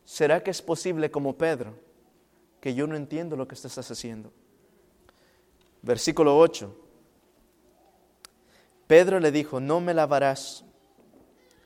¿será 0.04 0.42
que 0.42 0.50
es 0.50 0.60
posible 0.60 1.10
como 1.10 1.38
Pedro 1.38 1.74
que 2.60 2.74
yo 2.74 2.86
no 2.86 2.96
entiendo 2.96 3.36
lo 3.36 3.46
que 3.46 3.54
estás 3.54 3.78
haciendo? 3.90 4.32
Versículo 5.82 6.36
8. 6.38 6.74
Pedro 8.86 9.20
le 9.20 9.30
dijo, 9.30 9.60
no 9.60 9.80
me 9.80 9.94
lavarás 9.94 10.64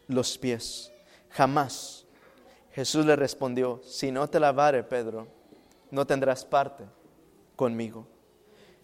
los 0.06 0.38
pies, 0.38 0.92
jamás. 1.30 1.97
Jesús 2.78 3.04
le 3.04 3.16
respondió, 3.16 3.80
si 3.84 4.12
no 4.12 4.30
te 4.30 4.38
lavare, 4.38 4.84
Pedro, 4.84 5.26
no 5.90 6.06
tendrás 6.06 6.44
parte 6.44 6.84
conmigo. 7.56 8.06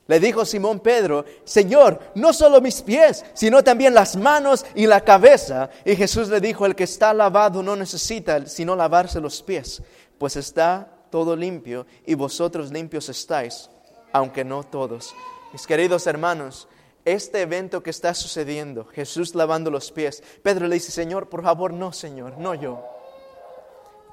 Le 0.08 0.18
dijo 0.18 0.44
Simón 0.44 0.80
Pedro, 0.80 1.24
Señor, 1.44 2.00
no 2.16 2.32
solo 2.32 2.60
mis 2.60 2.82
pies, 2.82 3.24
sino 3.34 3.62
también 3.62 3.94
las 3.94 4.16
manos 4.16 4.66
y 4.74 4.88
la 4.88 5.02
cabeza. 5.02 5.70
Y 5.84 5.94
Jesús 5.94 6.28
le 6.28 6.40
dijo, 6.40 6.66
el 6.66 6.74
que 6.74 6.82
está 6.82 7.14
lavado 7.14 7.62
no 7.62 7.76
necesita 7.76 8.44
sino 8.46 8.74
lavarse 8.74 9.20
los 9.20 9.40
pies, 9.44 9.80
pues 10.18 10.34
está 10.34 10.88
todo 11.08 11.36
limpio 11.36 11.86
y 12.04 12.14
vosotros 12.14 12.72
limpios 12.72 13.08
estáis, 13.08 13.70
aunque 14.12 14.44
no 14.44 14.64
todos. 14.64 15.14
Mis 15.52 15.68
queridos 15.68 16.08
hermanos, 16.08 16.66
este 17.04 17.42
evento 17.42 17.80
que 17.80 17.90
está 17.90 18.12
sucediendo, 18.12 18.86
Jesús 18.86 19.36
lavando 19.36 19.70
los 19.70 19.92
pies, 19.92 20.20
Pedro 20.42 20.66
le 20.66 20.74
dice, 20.74 20.90
Señor, 20.90 21.28
por 21.28 21.44
favor, 21.44 21.72
no, 21.72 21.92
Señor, 21.92 22.38
no 22.38 22.56
yo. 22.56 22.93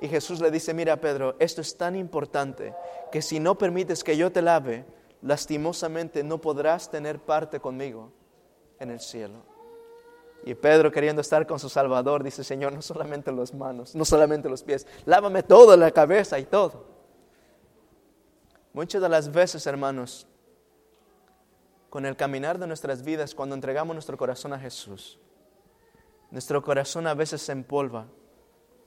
Y 0.01 0.07
Jesús 0.07 0.41
le 0.41 0.49
dice, 0.49 0.73
mira, 0.73 0.99
Pedro, 0.99 1.35
esto 1.37 1.61
es 1.61 1.77
tan 1.77 1.95
importante 1.95 2.73
que 3.11 3.21
si 3.21 3.39
no 3.39 3.55
permites 3.55 4.03
que 4.03 4.17
yo 4.17 4.31
te 4.31 4.41
lave, 4.41 4.83
lastimosamente 5.21 6.23
no 6.23 6.41
podrás 6.41 6.89
tener 6.89 7.19
parte 7.19 7.59
conmigo 7.59 8.11
en 8.79 8.89
el 8.89 8.99
cielo. 8.99 9.43
Y 10.43 10.55
Pedro, 10.55 10.91
queriendo 10.91 11.21
estar 11.21 11.45
con 11.45 11.59
su 11.59 11.69
Salvador, 11.69 12.23
dice, 12.23 12.43
Señor, 12.43 12.73
no 12.73 12.81
solamente 12.81 13.31
las 13.31 13.53
manos, 13.53 13.93
no 13.93 14.03
solamente 14.03 14.49
los 14.49 14.63
pies, 14.63 14.87
lávame 15.05 15.43
todo, 15.43 15.77
la 15.77 15.91
cabeza 15.91 16.39
y 16.39 16.45
todo. 16.45 16.83
Muchas 18.73 19.03
de 19.03 19.09
las 19.09 19.31
veces, 19.31 19.67
hermanos, 19.67 20.25
con 21.91 22.07
el 22.07 22.15
caminar 22.15 22.57
de 22.57 22.65
nuestras 22.65 23.03
vidas, 23.03 23.35
cuando 23.35 23.53
entregamos 23.53 23.93
nuestro 23.93 24.17
corazón 24.17 24.53
a 24.53 24.59
Jesús, 24.59 25.19
nuestro 26.31 26.63
corazón 26.63 27.05
a 27.05 27.13
veces 27.13 27.43
se 27.43 27.51
empolva, 27.51 28.07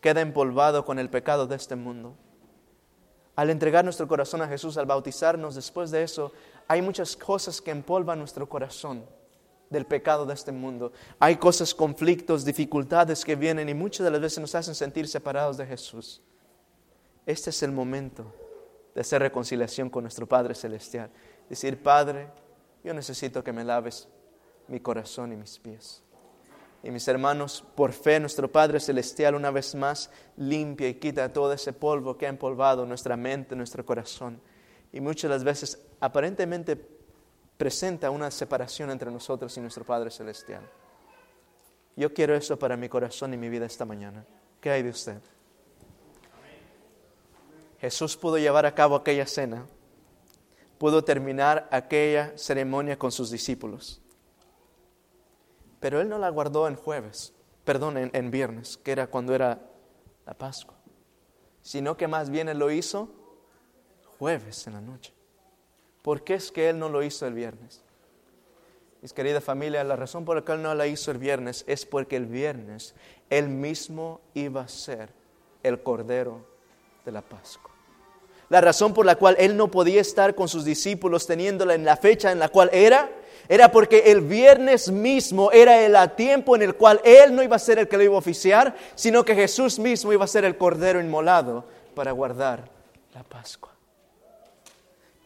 queda 0.04 0.20
empolvado 0.20 0.84
con 0.84 0.98
el 0.98 1.08
pecado 1.08 1.46
de 1.46 1.56
este 1.56 1.76
mundo. 1.76 2.14
Al 3.36 3.48
entregar 3.48 3.84
nuestro 3.84 4.06
corazón 4.06 4.42
a 4.42 4.46
Jesús, 4.46 4.76
al 4.76 4.84
bautizarnos, 4.84 5.54
después 5.54 5.90
de 5.90 6.02
eso, 6.02 6.30
hay 6.68 6.82
muchas 6.82 7.16
cosas 7.16 7.58
que 7.62 7.70
empolvan 7.70 8.18
nuestro 8.18 8.46
corazón 8.46 9.06
del 9.70 9.86
pecado 9.86 10.26
de 10.26 10.34
este 10.34 10.52
mundo. 10.52 10.92
Hay 11.18 11.36
cosas, 11.36 11.74
conflictos, 11.74 12.44
dificultades 12.44 13.24
que 13.24 13.34
vienen 13.34 13.66
y 13.70 13.72
muchas 13.72 14.04
de 14.04 14.10
las 14.10 14.20
veces 14.20 14.40
nos 14.40 14.54
hacen 14.54 14.74
sentir 14.74 15.08
separados 15.08 15.56
de 15.56 15.64
Jesús. 15.64 16.20
Este 17.24 17.48
es 17.48 17.62
el 17.62 17.72
momento 17.72 18.26
de 18.94 19.00
hacer 19.00 19.22
reconciliación 19.22 19.88
con 19.88 20.04
nuestro 20.04 20.26
Padre 20.26 20.54
Celestial. 20.54 21.08
Decir, 21.48 21.82
Padre, 21.82 22.28
yo 22.84 22.92
necesito 22.92 23.42
que 23.42 23.54
me 23.54 23.64
laves 23.64 24.06
mi 24.68 24.80
corazón 24.80 25.32
y 25.32 25.36
mis 25.36 25.58
pies. 25.58 26.03
Y 26.84 26.90
mis 26.90 27.08
hermanos, 27.08 27.64
por 27.74 27.94
fe 27.94 28.20
nuestro 28.20 28.52
Padre 28.52 28.78
Celestial 28.78 29.34
una 29.34 29.50
vez 29.50 29.74
más 29.74 30.10
limpia 30.36 30.86
y 30.86 30.94
quita 30.96 31.32
todo 31.32 31.50
ese 31.54 31.72
polvo 31.72 32.18
que 32.18 32.26
ha 32.26 32.28
empolvado 32.28 32.84
nuestra 32.84 33.16
mente, 33.16 33.56
nuestro 33.56 33.86
corazón. 33.86 34.38
Y 34.92 35.00
muchas 35.00 35.30
las 35.30 35.42
veces 35.42 35.78
aparentemente 35.98 36.76
presenta 37.56 38.10
una 38.10 38.30
separación 38.30 38.90
entre 38.90 39.10
nosotros 39.10 39.56
y 39.56 39.62
nuestro 39.62 39.82
Padre 39.82 40.10
Celestial. 40.10 40.60
Yo 41.96 42.12
quiero 42.12 42.34
eso 42.34 42.58
para 42.58 42.76
mi 42.76 42.90
corazón 42.90 43.32
y 43.32 43.38
mi 43.38 43.48
vida 43.48 43.64
esta 43.64 43.86
mañana. 43.86 44.26
¿Qué 44.60 44.70
hay 44.70 44.82
de 44.82 44.90
usted? 44.90 45.22
Jesús 47.80 48.14
pudo 48.14 48.36
llevar 48.36 48.66
a 48.66 48.74
cabo 48.74 48.96
aquella 48.96 49.26
cena, 49.26 49.66
pudo 50.76 51.02
terminar 51.02 51.66
aquella 51.70 52.36
ceremonia 52.36 52.98
con 52.98 53.10
sus 53.10 53.30
discípulos 53.30 54.03
pero 55.84 56.00
él 56.00 56.08
no 56.08 56.16
la 56.16 56.30
guardó 56.30 56.66
en 56.66 56.76
jueves, 56.76 57.34
perdón, 57.62 57.98
en, 57.98 58.30
viernes, 58.30 58.78
que 58.78 58.90
era 58.90 59.06
cuando 59.06 59.34
era 59.34 59.60
la 60.24 60.32
Pascua, 60.32 60.76
sino 61.60 61.94
que 61.98 62.08
más 62.08 62.30
bien 62.30 62.48
él 62.48 62.58
lo 62.58 62.70
hizo 62.70 63.10
jueves 64.18 64.66
en 64.66 64.72
la 64.72 64.80
noche. 64.80 65.12
¿Por 66.00 66.24
qué 66.24 66.36
es 66.36 66.50
que 66.50 66.70
él 66.70 66.78
no 66.78 66.88
lo 66.88 67.02
hizo 67.02 67.26
el 67.26 67.34
viernes? 67.34 67.84
Mis 69.02 69.12
querida 69.12 69.42
familia, 69.42 69.84
la 69.84 69.94
razón 69.94 70.24
por 70.24 70.42
la 70.42 70.54
él 70.54 70.62
no 70.62 70.74
la 70.74 70.86
hizo 70.86 71.10
el 71.10 71.18
viernes 71.18 71.66
es 71.68 71.84
porque 71.84 72.16
el 72.16 72.24
viernes 72.24 72.94
él 73.28 73.50
mismo 73.50 74.22
iba 74.32 74.62
a 74.62 74.68
ser 74.68 75.10
el 75.62 75.82
cordero 75.82 76.46
de 77.04 77.12
la 77.12 77.20
Pascua. 77.20 77.73
La 78.54 78.60
razón 78.60 78.94
por 78.94 79.04
la 79.04 79.16
cual 79.16 79.34
él 79.40 79.56
no 79.56 79.68
podía 79.68 80.00
estar 80.00 80.36
con 80.36 80.46
sus 80.46 80.64
discípulos 80.64 81.26
teniéndola 81.26 81.74
en 81.74 81.84
la 81.84 81.96
fecha 81.96 82.30
en 82.30 82.38
la 82.38 82.50
cual 82.50 82.70
era 82.72 83.10
era 83.48 83.72
porque 83.72 84.12
el 84.12 84.20
viernes 84.20 84.92
mismo 84.92 85.50
era 85.50 85.84
el 85.84 86.12
tiempo 86.12 86.54
en 86.54 86.62
el 86.62 86.76
cual 86.76 87.00
Él 87.02 87.34
no 87.34 87.42
iba 87.42 87.56
a 87.56 87.58
ser 87.58 87.80
el 87.80 87.88
que 87.88 87.96
lo 87.96 88.04
iba 88.04 88.14
a 88.14 88.18
oficiar, 88.18 88.76
sino 88.94 89.24
que 89.24 89.34
Jesús 89.34 89.80
mismo 89.80 90.12
iba 90.12 90.24
a 90.24 90.28
ser 90.28 90.44
el 90.44 90.56
cordero 90.56 91.00
inmolado 91.00 91.64
para 91.96 92.12
guardar 92.12 92.70
la 93.12 93.24
Pascua. 93.24 93.72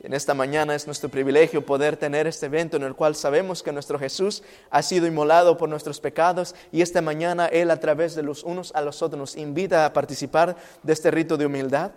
En 0.01 0.15
esta 0.15 0.33
mañana 0.33 0.75
es 0.75 0.87
nuestro 0.87 1.11
privilegio 1.11 1.67
poder 1.67 1.99
tener 1.99 2.27
este 2.27 2.47
evento 2.47 2.79
en 2.79 2.83
el 2.83 2.95
cual 2.95 3.15
sabemos 3.15 3.63
que 3.63 3.73
nuestro 3.73 3.99
Jesús 3.99 4.43
ha 4.71 4.81
sido 4.81 5.07
inmolado 5.07 5.59
por 5.59 5.69
nuestros 5.69 6.01
pecados 6.01 6.55
y 6.73 6.81
esta 6.81 7.03
mañana 7.03 7.45
Él 7.45 7.71
a 7.71 7.79
través 7.79 8.15
de 8.15 8.23
los 8.23 8.43
unos 8.43 8.75
a 8.75 8.81
los 8.81 9.03
otros 9.03 9.19
nos 9.19 9.37
invita 9.37 9.85
a 9.85 9.93
participar 9.93 10.57
de 10.83 10.95
este 10.95 11.11
rito 11.11 11.37
de 11.37 11.45
humildad 11.45 11.93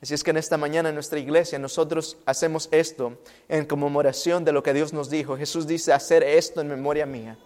Así 0.00 0.12
es 0.12 0.22
que 0.22 0.30
en 0.30 0.36
esta 0.36 0.58
mañana 0.58 0.90
en 0.90 0.94
nuestra 0.94 1.18
iglesia 1.18 1.58
nosotros 1.58 2.18
hacemos 2.26 2.68
esto 2.70 3.18
en 3.48 3.64
conmemoración 3.64 4.44
de 4.44 4.52
lo 4.52 4.62
que 4.62 4.74
Dios 4.74 4.92
nos 4.92 5.08
dijo. 5.08 5.36
Jesús 5.36 5.66
dice 5.66 5.92
hacer 5.92 6.22
esto 6.22 6.60
en 6.60 6.68
memoria 6.68 7.06
mía. 7.06 7.38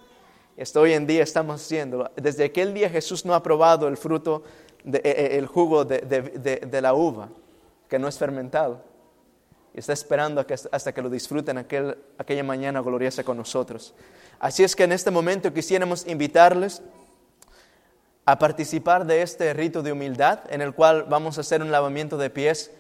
Esto 0.57 0.81
hoy 0.81 0.93
en 0.93 1.07
día 1.07 1.23
estamos 1.23 1.63
haciendo. 1.63 2.11
Desde 2.17 2.45
aquel 2.45 2.75
día 2.75 2.91
Jesús 2.91 3.25
no 3.25 3.35
ha 3.35 3.43
probado 3.43 3.87
el 3.87 3.97
fruto, 3.97 4.43
eh, 4.85 5.01
eh, 5.05 5.29
el 5.39 5.47
jugo 5.47 5.85
de, 5.85 6.81
la 6.83 6.93
uva, 6.93 7.29
que 7.89 7.99
no 7.99 8.09
es 8.09 8.19
fermentado. 8.19 8.83
Y 9.73 9.79
está 9.79 9.93
esperando 9.93 10.45
hasta 10.73 10.93
que 10.93 11.01
lo 11.01 11.09
disfruten 11.09 11.57
aquel, 11.57 11.97
aquella 12.19 12.43
mañana 12.43 12.81
gloriosa 12.81 13.23
con 13.23 13.37
nosotros. 13.37 13.95
Así 14.41 14.65
es 14.65 14.75
que 14.75 14.83
en 14.83 14.93
este 14.93 15.13
momento 15.13 15.55
quisiéramos 15.55 16.05
invitarles 16.09 16.83
a 18.25 18.39
participar 18.39 19.07
de 19.07 19.23
este 19.23 19.53
rito 19.55 19.83
de 19.83 19.93
humildad 19.93 20.41
en 20.51 20.61
el 20.61 20.75
cual 20.75 21.07
vamos 21.09 21.39
a 21.39 21.41
hacer 21.41 21.63
un 21.63 21.71
lavamiento 21.71 22.17
de 22.17 22.31
pies 22.31 22.71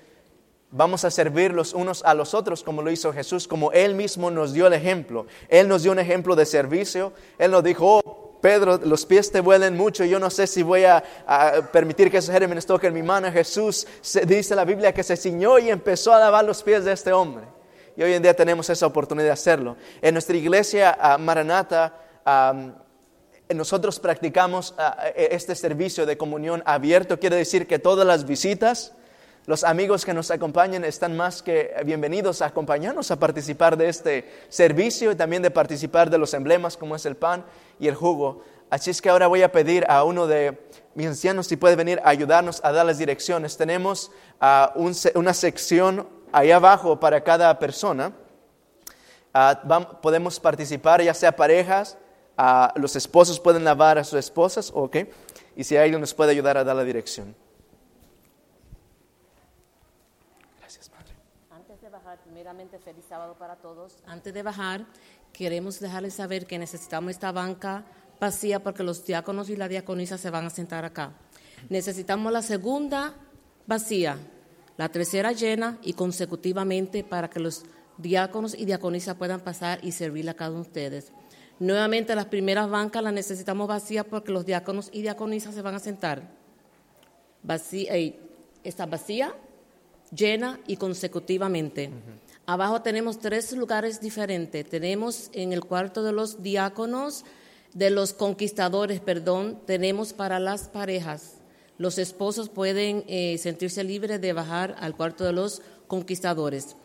Vamos 0.72 1.05
a 1.05 1.11
servir 1.11 1.53
los 1.53 1.74
unos 1.74 2.05
a 2.05 2.14
los 2.14 2.33
otros 2.33 2.62
como 2.62 2.81
lo 2.81 2.92
hizo 2.92 3.12
Jesús, 3.12 3.48
como 3.48 3.72
Él 3.72 3.96
mismo 3.96 4.31
nos 4.31 4.53
dio 4.53 4.68
el 4.68 4.72
ejemplo. 4.72 5.26
Él 5.48 5.66
nos 5.66 5.83
dio 5.83 5.90
un 5.90 5.98
ejemplo 5.98 6.37
de 6.37 6.46
servicio. 6.46 7.12
Él 7.38 7.50
nos 7.50 7.64
dijo, 7.64 7.98
oh, 7.98 8.38
Pedro, 8.40 8.79
los 8.85 9.05
pies 9.05 9.33
te 9.33 9.40
huelen 9.40 9.76
mucho, 9.76 10.05
yo 10.05 10.20
no 10.20 10.31
sé 10.31 10.46
si 10.46 10.62
voy 10.62 10.85
a, 10.85 11.03
permitir 11.72 12.11
que 12.11 12.18
esos 12.18 12.33
gérmenes 12.33 12.66
toquen 12.66 12.94
mi 12.94 13.03
mano. 13.03 13.33
Jesús 13.33 13.87
dice 14.26 14.55
la 14.55 14.64
Biblia 14.64 14.94
que 14.94 15.03
se 15.03 15.16
ciñó 15.16 15.59
y 15.59 15.70
empezó 15.70 16.14
a 16.14 16.20
lavar 16.20 16.44
los 16.44 16.62
pies 16.62 16.85
de 16.85 16.92
este 16.92 17.12
hombre. 17.12 17.46
Y 17.96 18.05
hoy 18.05 18.14
en 18.14 18.22
día 18.22 18.35
tenemos 18.35 18.70
esa 18.70 18.87
oportunidad 18.87 19.26
de 19.26 19.33
hacerlo. 19.33 19.76
En 20.00 20.14
nuestra 20.14 20.37
iglesia 20.37 20.96
Maranata, 21.18 21.92
nosotros 23.54 24.00
practicamos 24.00 24.74
este 25.14 25.54
servicio 25.54 26.06
de 26.06 26.16
comunión 26.16 26.62
abierto. 26.66 27.18
Quiere 27.18 27.36
decir 27.36 27.66
que 27.66 27.78
todas 27.78 28.06
las 28.06 28.26
visitas 28.26 28.92
los 29.46 29.64
amigos 29.64 30.04
que 30.04 30.12
nos 30.12 30.30
acompañan 30.30 30.84
están 30.84 31.16
más 31.16 31.42
que 31.42 31.74
bienvenidos 31.84 32.42
a 32.42 32.46
acompañarnos 32.46 33.10
a 33.10 33.18
participar 33.18 33.76
de 33.76 33.88
este 33.88 34.30
servicio 34.50 35.10
y 35.10 35.16
también 35.16 35.42
de 35.42 35.50
participar 35.50 36.10
de 36.10 36.18
los 36.18 36.34
emblemas 36.34 36.76
como 36.76 36.94
es 36.94 37.06
el 37.06 37.16
pan 37.16 37.44
y 37.78 37.88
el 37.88 37.94
jugo. 37.94 38.42
Así 38.68 38.90
es 38.90 39.00
que 39.00 39.08
ahora 39.08 39.26
voy 39.26 39.42
a 39.42 39.50
pedir 39.50 39.84
a 39.88 40.04
uno 40.04 40.26
de 40.26 40.56
mis 40.94 41.06
ancianos 41.06 41.46
si 41.46 41.56
puede 41.56 41.74
venir 41.74 42.00
a 42.04 42.10
ayudarnos 42.10 42.60
a 42.62 42.70
dar 42.70 42.84
las 42.84 42.98
direcciones. 42.98 43.56
Tenemos 43.56 44.12
ah, 44.40 44.74
una 45.14 45.34
sección 45.34 46.06
ahí 46.32 46.52
abajo 46.52 47.00
para 47.00 47.24
cada 47.24 47.58
persona. 47.58 48.12
Ah, 49.32 49.98
podemos 50.02 50.38
participar 50.38 51.02
ya 51.02 51.14
sea 51.14 51.34
parejas, 51.34 51.96
los 52.76 52.96
esposos 52.96 53.40
pueden 53.40 53.64
lavar 53.64 53.98
a 53.98 54.05
sus 54.05 54.18
esposas, 54.18 54.70
ok. 54.74 54.96
Y 55.57 55.64
si 55.64 55.76
alguien 55.76 56.00
nos 56.00 56.14
puede 56.14 56.33
ayudar 56.33 56.57
a 56.57 56.64
dar 56.64 56.76
la 56.76 56.85
dirección. 56.85 57.35
feliz 62.79 63.05
sábado 63.09 63.37
para 63.38 63.57
todos. 63.57 63.96
Antes 64.07 64.33
de 64.35 64.42
bajar, 64.42 64.87
queremos 65.33 65.81
dejarles 65.81 66.14
saber 66.14 66.46
que 66.46 66.59
necesitamos 66.59 67.12
esta 67.12 67.33
banca 67.33 67.85
vacía 68.18 68.62
porque 68.62 68.83
los 68.83 69.05
diáconos 69.05 69.48
y 69.48 69.57
la 69.57 69.68
diaconisa 69.68 70.18
se 70.18 70.31
van 70.31 70.46
a 70.46 70.50
sentar 70.50 70.85
acá. 70.85 71.12
Necesitamos 71.68 72.33
la 72.33 72.42
segunda 72.42 73.14
vacía, 73.66 74.18
la 74.76 74.88
tercera 74.88 75.33
llena 75.33 75.79
y 75.83 75.92
consecutivamente 75.92 77.05
para 77.05 77.29
que 77.29 77.40
los 77.40 77.64
diáconos 77.98 78.55
y 78.55 78.64
diaconisas 78.64 79.16
puedan 79.16 79.40
pasar 79.40 79.79
y 79.83 79.92
servirle 79.92 80.31
a 80.31 80.35
cada 80.35 80.50
uno 80.50 80.62
de 80.62 80.68
ustedes. 80.68 81.12
Nuevamente, 81.61 82.14
las 82.14 82.25
primeras 82.25 82.70
bancas 82.70 83.03
las 83.03 83.12
necesitamos 83.12 83.68
vacías 83.68 84.07
porque 84.09 84.33
los 84.33 84.46
diáconos 84.46 84.88
y 84.92 85.03
diaconisas 85.03 85.55
se 85.55 85.61
van 85.61 85.75
a 85.75 85.79
sentar. 85.79 86.23
Vacía, 87.42 87.94
eh, 87.94 88.18
está 88.64 88.87
vacía, 88.87 89.35
llena 90.11 90.59
y 90.66 90.77
consecutivamente. 90.77 91.90
Abajo 92.46 92.81
tenemos 92.81 93.18
tres 93.18 93.53
lugares 93.53 94.01
diferentes. 94.01 94.66
Tenemos 94.70 95.29
en 95.35 95.53
el 95.53 95.62
cuarto 95.62 96.03
de 96.03 96.12
los 96.12 96.42
diáconos, 96.42 97.27
de 97.75 97.90
los 97.90 98.14
conquistadores, 98.14 99.01
perdón, 99.01 99.61
tenemos 99.66 100.14
para 100.14 100.40
las 100.40 100.68
parejas. 100.68 101.35
Los 101.77 101.99
esposos 101.99 102.49
pueden 102.49 103.05
eh, 103.07 103.37
sentirse 103.37 103.85
libres 103.85 104.18
de 104.18 104.33
bajar 104.33 104.77
al 104.81 104.96
cuarto 104.96 105.25
de 105.25 105.35
los 105.35 105.61
conquistadores. 105.88 106.77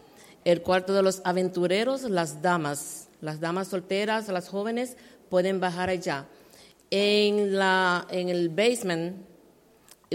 El 0.44 0.62
cuarto 0.62 0.94
de 0.94 1.02
los 1.02 1.22
aventureros, 1.24 2.04
las 2.04 2.42
damas, 2.42 3.05
las 3.22 3.40
damas 3.40 3.68
solteras, 3.70 4.28
las 4.28 4.50
jóvenes 4.50 4.98
pueden 5.30 5.60
bajar 5.60 5.90
allá. 5.90 6.26
En, 6.92 7.58
la, 7.58 8.06
en 8.10 8.30
el 8.30 8.50
basement 8.50 9.26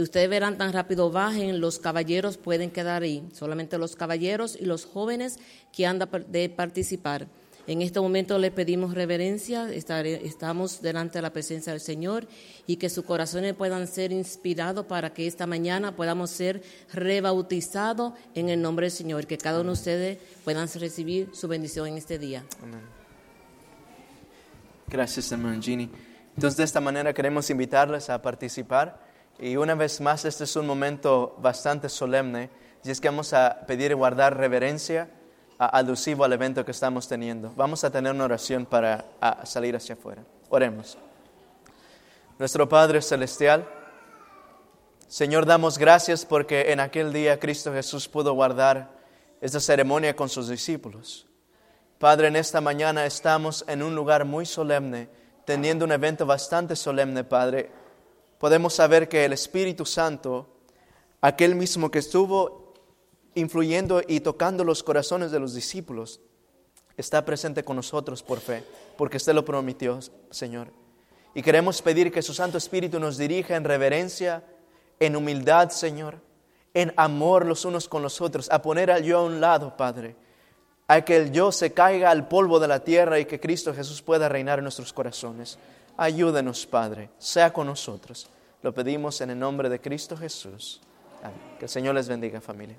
ustedes 0.02 0.28
verán 0.28 0.58
tan 0.58 0.72
rápido 0.72 1.10
bajen, 1.10 1.60
los 1.60 1.78
caballeros 1.78 2.36
pueden 2.36 2.70
quedar 2.70 3.02
ahí, 3.02 3.22
solamente 3.32 3.78
los 3.78 3.96
caballeros 3.96 4.56
y 4.58 4.64
los 4.64 4.84
jóvenes 4.84 5.38
que 5.72 5.86
han 5.86 5.98
de 5.98 6.48
participar. 6.48 7.28
En 7.70 7.82
este 7.82 8.00
momento 8.00 8.36
le 8.36 8.50
pedimos 8.50 8.94
reverencia, 8.94 9.72
estamos 9.72 10.82
delante 10.82 11.18
de 11.18 11.22
la 11.22 11.32
presencia 11.32 11.72
del 11.72 11.80
Señor 11.80 12.26
y 12.66 12.78
que 12.78 12.90
sus 12.90 13.04
corazones 13.04 13.54
puedan 13.54 13.86
ser 13.86 14.10
inspirados 14.10 14.86
para 14.86 15.14
que 15.14 15.28
esta 15.28 15.46
mañana 15.46 15.94
podamos 15.94 16.30
ser 16.30 16.64
rebautizados 16.92 18.14
en 18.34 18.48
el 18.48 18.60
nombre 18.60 18.86
del 18.86 18.90
Señor, 18.90 19.24
que 19.28 19.38
cada 19.38 19.60
uno 19.60 19.68
de 19.68 19.74
ustedes 19.74 20.18
puedan 20.44 20.68
recibir 20.68 21.30
su 21.32 21.46
bendición 21.46 21.86
en 21.86 21.98
este 21.98 22.18
día. 22.18 22.44
Amén. 22.60 22.80
Gracias, 24.88 25.30
hermano 25.30 25.62
Gini. 25.62 25.88
Entonces, 26.34 26.56
de 26.56 26.64
esta 26.64 26.80
manera 26.80 27.12
queremos 27.12 27.48
invitarles 27.50 28.10
a 28.10 28.20
participar. 28.20 29.00
Y 29.38 29.54
una 29.54 29.76
vez 29.76 30.00
más, 30.00 30.24
este 30.24 30.42
es 30.42 30.56
un 30.56 30.66
momento 30.66 31.36
bastante 31.40 31.88
solemne, 31.88 32.50
y 32.82 32.90
es 32.90 33.00
que 33.00 33.06
vamos 33.06 33.32
a 33.32 33.64
pedir 33.68 33.92
y 33.92 33.94
guardar 33.94 34.36
reverencia 34.36 35.08
alusivo 35.66 36.24
al 36.24 36.32
evento 36.32 36.64
que 36.64 36.70
estamos 36.70 37.06
teniendo. 37.06 37.52
Vamos 37.54 37.84
a 37.84 37.90
tener 37.90 38.12
una 38.12 38.24
oración 38.24 38.64
para 38.64 39.04
salir 39.44 39.76
hacia 39.76 39.94
afuera. 39.94 40.22
Oremos. 40.48 40.96
Nuestro 42.38 42.66
Padre 42.66 43.02
Celestial, 43.02 43.68
Señor, 45.06 45.44
damos 45.44 45.76
gracias 45.76 46.24
porque 46.24 46.72
en 46.72 46.80
aquel 46.80 47.12
día 47.12 47.38
Cristo 47.38 47.72
Jesús 47.72 48.08
pudo 48.08 48.32
guardar 48.32 48.90
esta 49.42 49.60
ceremonia 49.60 50.16
con 50.16 50.30
sus 50.30 50.48
discípulos. 50.48 51.26
Padre, 51.98 52.28
en 52.28 52.36
esta 52.36 52.62
mañana 52.62 53.04
estamos 53.04 53.62
en 53.68 53.82
un 53.82 53.94
lugar 53.94 54.24
muy 54.24 54.46
solemne, 54.46 55.10
teniendo 55.44 55.84
un 55.84 55.92
evento 55.92 56.24
bastante 56.24 56.74
solemne, 56.74 57.24
Padre, 57.24 57.70
podemos 58.38 58.72
saber 58.72 59.08
que 59.08 59.26
el 59.26 59.34
Espíritu 59.34 59.84
Santo, 59.84 60.48
aquel 61.20 61.54
mismo 61.54 61.90
que 61.90 61.98
estuvo 61.98 62.59
influyendo 63.34 64.02
y 64.06 64.20
tocando 64.20 64.64
los 64.64 64.82
corazones 64.82 65.30
de 65.30 65.40
los 65.40 65.54
discípulos, 65.54 66.20
está 66.96 67.24
presente 67.24 67.64
con 67.64 67.76
nosotros 67.76 68.22
por 68.22 68.40
fe, 68.40 68.64
porque 68.96 69.16
usted 69.16 69.34
lo 69.34 69.44
prometió, 69.44 69.98
Señor. 70.30 70.68
Y 71.34 71.42
queremos 71.42 71.80
pedir 71.80 72.12
que 72.12 72.22
su 72.22 72.34
Santo 72.34 72.58
Espíritu 72.58 72.98
nos 72.98 73.16
dirija 73.16 73.56
en 73.56 73.64
reverencia, 73.64 74.44
en 74.98 75.16
humildad, 75.16 75.70
Señor, 75.70 76.20
en 76.74 76.92
amor 76.96 77.46
los 77.46 77.64
unos 77.64 77.88
con 77.88 78.02
los 78.02 78.20
otros, 78.20 78.50
a 78.50 78.62
poner 78.62 78.90
al 78.90 79.04
yo 79.04 79.18
a 79.18 79.24
un 79.24 79.40
lado, 79.40 79.76
Padre, 79.76 80.16
a 80.88 81.02
que 81.04 81.16
el 81.16 81.32
yo 81.32 81.52
se 81.52 81.72
caiga 81.72 82.10
al 82.10 82.28
polvo 82.28 82.58
de 82.58 82.68
la 82.68 82.82
tierra 82.82 83.18
y 83.20 83.24
que 83.24 83.40
Cristo 83.40 83.72
Jesús 83.72 84.02
pueda 84.02 84.28
reinar 84.28 84.58
en 84.58 84.64
nuestros 84.64 84.92
corazones. 84.92 85.58
Ayúdenos, 85.96 86.66
Padre, 86.66 87.10
sea 87.18 87.52
con 87.52 87.66
nosotros. 87.68 88.28
Lo 88.62 88.74
pedimos 88.74 89.20
en 89.20 89.30
el 89.30 89.38
nombre 89.38 89.68
de 89.68 89.80
Cristo 89.80 90.16
Jesús. 90.16 90.80
Que 91.58 91.66
el 91.66 91.68
Señor 91.68 91.94
les 91.94 92.08
bendiga, 92.08 92.40
familia. 92.40 92.76